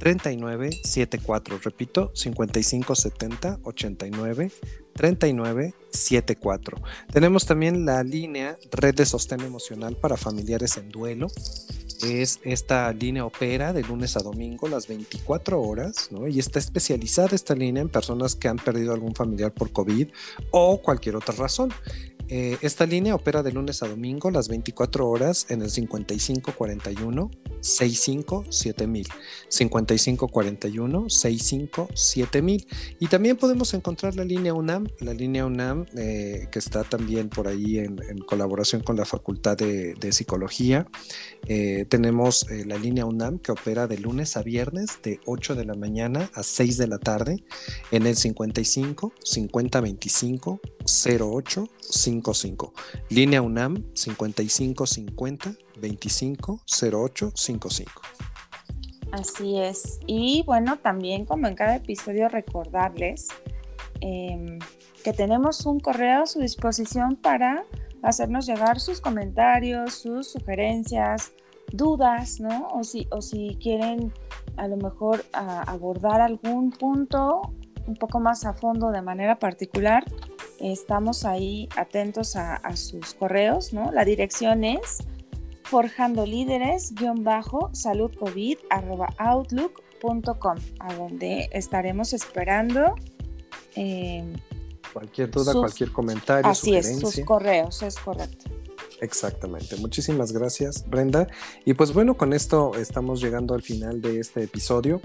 39 0.00 0.80
74. 0.82 1.60
Repito, 1.62 2.10
55 2.14 2.94
70 2.96 3.60
89 3.62 4.50
39 4.94 5.74
74. 5.90 6.82
Tenemos 7.12 7.46
también 7.46 7.84
la 7.84 8.02
línea 8.02 8.58
Red 8.72 8.96
de 8.96 9.06
Sostén 9.06 9.42
Emocional 9.42 9.94
para 9.96 10.16
familiares 10.16 10.76
en 10.78 10.88
duelo 10.88 11.28
es 12.02 12.40
esta 12.44 12.92
línea 12.92 13.24
opera 13.24 13.72
de 13.72 13.82
lunes 13.82 14.16
a 14.16 14.20
domingo 14.20 14.68
las 14.68 14.86
24 14.86 15.60
horas, 15.60 16.08
¿no? 16.10 16.26
Y 16.26 16.38
está 16.38 16.58
especializada 16.58 17.34
esta 17.34 17.54
línea 17.54 17.82
en 17.82 17.88
personas 17.88 18.34
que 18.34 18.48
han 18.48 18.56
perdido 18.56 18.92
algún 18.92 19.14
familiar 19.14 19.52
por 19.52 19.70
COVID 19.70 20.08
o 20.50 20.80
cualquier 20.80 21.16
otra 21.16 21.34
razón. 21.34 21.72
Eh, 22.32 22.56
esta 22.62 22.86
línea 22.86 23.16
opera 23.16 23.42
de 23.42 23.50
lunes 23.50 23.82
a 23.82 23.88
domingo 23.88 24.30
las 24.30 24.46
24 24.46 25.08
horas 25.08 25.46
en 25.48 25.62
el 25.62 25.70
5541 25.70 27.30
65 27.60 28.44
7000. 28.48 29.08
5541 29.48 31.10
65 31.10 31.88
7000. 31.92 32.66
Y 33.00 33.08
también 33.08 33.36
podemos 33.36 33.74
encontrar 33.74 34.14
la 34.14 34.24
línea 34.24 34.54
UNAM, 34.54 34.86
la 35.00 35.12
línea 35.12 35.44
UNAM 35.44 35.86
eh, 35.96 36.46
que 36.52 36.60
está 36.60 36.84
también 36.84 37.28
por 37.30 37.48
ahí 37.48 37.78
en, 37.78 37.98
colaboración 38.26 38.82
con 38.82 38.96
la 38.96 39.04
Facultad 39.04 39.56
de, 39.56 40.12
Psicología. 40.12 40.86
Eh, 41.48 41.84
tenemos 41.88 42.46
la 42.66 42.76
línea 42.76 43.06
UNAM 43.06 43.38
que 43.38 43.52
opera 43.52 43.88
de 43.88 43.98
lunes 43.98 44.36
a 44.36 44.42
viernes 44.42 44.98
de 45.02 45.18
8 45.26 45.56
de 45.56 45.64
la 45.64 45.74
mañana 45.74 46.30
a 46.34 46.42
6 46.42 46.76
de 46.76 46.86
la 46.86 46.98
tarde 46.98 47.44
en 47.90 48.06
el 48.06 48.16
55 48.16 49.12
50 49.24 49.80
25 49.80 50.60
08 50.84 51.68
55. 52.22 52.72
Línea 53.08 53.42
UNAM 53.42 53.84
5550 53.94 55.54
25 55.80 56.60
08 56.92 57.32
55. 57.34 58.02
Así 59.12 59.58
es. 59.58 60.00
Y 60.06 60.44
bueno, 60.46 60.78
también 60.78 61.24
como 61.24 61.46
en 61.48 61.54
cada 61.54 61.76
episodio 61.76 62.28
recordarles 62.28 63.28
em, 64.00 64.58
que 65.02 65.12
tenemos 65.12 65.66
un 65.66 65.80
correo 65.80 66.22
a 66.22 66.26
su 66.26 66.40
disposición 66.40 67.16
para 67.16 67.64
hacernos 68.02 68.46
llegar 68.46 68.80
sus 68.80 69.00
comentarios, 69.00 69.94
sus 69.94 70.30
sugerencias, 70.30 71.32
dudas, 71.72 72.40
¿no? 72.40 72.68
O 72.68 72.84
si, 72.84 73.06
o 73.10 73.20
si 73.20 73.58
quieren 73.60 74.12
a 74.56 74.68
lo 74.68 74.76
mejor 74.76 75.24
abordar 75.32 76.20
algún 76.20 76.70
punto 76.70 77.42
un 77.86 77.96
poco 77.96 78.20
más 78.20 78.44
a 78.44 78.52
fondo 78.54 78.90
de 78.90 79.02
manera 79.02 79.38
particular, 79.38 80.04
estamos 80.60 81.24
ahí 81.24 81.68
atentos 81.76 82.36
a, 82.36 82.60
sus 82.76 83.14
correos, 83.14 83.72
¿no? 83.72 83.90
La 83.92 84.04
dirección 84.04 84.64
es 84.64 84.98
forjando 85.64 86.26
líderes 86.26 86.94
salud 87.72 88.10
covid 88.18 88.58
outlook.com 89.18 90.56
a 90.80 90.94
donde 90.94 91.48
estaremos 91.52 92.12
esperando 92.12 92.94
eh, 93.76 94.32
cualquier 94.92 95.30
duda, 95.30 95.52
cualquier 95.52 95.92
comentario. 95.92 96.50
Así 96.50 96.74
es, 96.74 96.98
sus 96.98 97.20
correos, 97.20 97.82
es 97.82 97.96
correcto. 97.96 98.59
Exactamente. 99.00 99.76
Muchísimas 99.76 100.32
gracias, 100.32 100.84
Brenda. 100.88 101.26
Y 101.64 101.74
pues 101.74 101.92
bueno, 101.92 102.16
con 102.16 102.32
esto 102.32 102.72
estamos 102.76 103.20
llegando 103.20 103.54
al 103.54 103.62
final 103.62 104.00
de 104.02 104.20
este 104.20 104.42
episodio. 104.42 105.00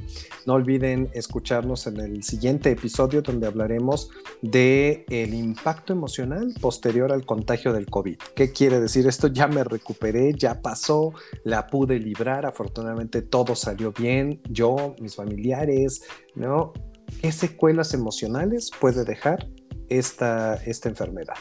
No 0.45 0.53
olviden 0.53 1.09
escucharnos 1.13 1.87
en 1.87 1.99
el 1.99 2.23
siguiente 2.23 2.71
episodio 2.71 3.21
donde 3.21 3.47
hablaremos 3.47 4.09
de 4.41 5.05
el 5.09 5.33
impacto 5.33 5.93
emocional 5.93 6.53
posterior 6.59 7.11
al 7.11 7.25
contagio 7.25 7.71
del 7.73 7.85
COVID. 7.85 8.17
¿Qué 8.35 8.51
quiere 8.51 8.79
decir 8.79 9.07
esto? 9.07 9.27
Ya 9.27 9.47
me 9.47 9.63
recuperé, 9.63 10.33
ya 10.33 10.61
pasó, 10.61 11.13
la 11.43 11.67
pude 11.67 11.97
librar, 11.99 12.45
afortunadamente 12.45 13.21
todo 13.21 13.55
salió 13.55 13.93
bien, 13.93 14.41
yo, 14.49 14.95
mis 14.99 15.15
familiares, 15.15 16.03
¿no? 16.35 16.73
¿Qué 17.21 17.31
secuelas 17.31 17.93
emocionales 17.93 18.71
puede 18.79 19.05
dejar 19.05 19.47
esta, 19.89 20.55
esta 20.55 20.89
enfermedad? 20.89 21.35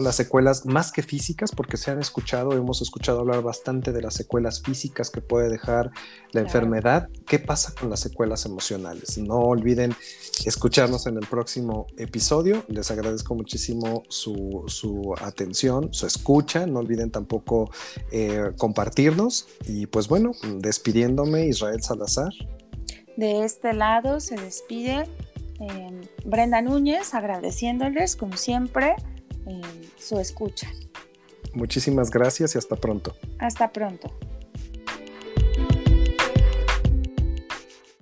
Las 0.00 0.16
secuelas 0.16 0.66
más 0.66 0.92
que 0.92 1.02
físicas, 1.02 1.50
porque 1.52 1.78
se 1.78 1.90
han 1.90 1.98
escuchado, 1.98 2.52
hemos 2.52 2.82
escuchado 2.82 3.20
hablar 3.20 3.42
bastante 3.42 3.90
de 3.90 4.02
las 4.02 4.14
secuelas 4.14 4.60
físicas 4.60 5.10
que 5.10 5.22
puede 5.22 5.48
dejar 5.48 5.90
la 6.32 6.42
enfermedad. 6.42 7.08
¿Qué 7.26 7.38
pasa 7.38 7.72
con 7.78 7.88
las 7.88 8.00
secuelas 8.00 8.44
emocionales? 8.44 9.16
No 9.16 9.38
olviden 9.38 9.94
escucharnos 10.44 11.06
en 11.06 11.16
el 11.16 11.26
próximo 11.26 11.86
episodio. 11.96 12.64
Les 12.68 12.90
agradezco 12.90 13.34
muchísimo 13.34 14.02
su, 14.10 15.14
atención, 15.22 15.88
su 15.94 16.06
escucha. 16.06 16.66
No 16.66 16.80
olviden 16.80 17.10
tampoco 17.10 17.70
eh, 18.12 18.52
compartirnos. 18.58 19.48
Y 19.66 19.86
pues 19.86 20.06
bueno, 20.06 20.32
despidiéndome, 20.58 21.46
Israel 21.46 21.82
Salazar. 21.82 22.32
De 23.18 23.44
este 23.44 23.72
lado 23.72 24.20
se 24.20 24.36
despide 24.36 25.08
eh, 25.60 26.00
Brenda 26.24 26.62
Núñez, 26.62 27.14
agradeciéndoles 27.14 28.16
como 28.16 28.36
siempre 28.36 28.96
su 29.96 30.18
escucha. 30.18 30.70
Muchísimas 31.54 32.10
gracias 32.10 32.54
y 32.54 32.58
hasta 32.58 32.76
pronto. 32.76 33.14
Hasta 33.38 33.72
pronto. 33.72 34.10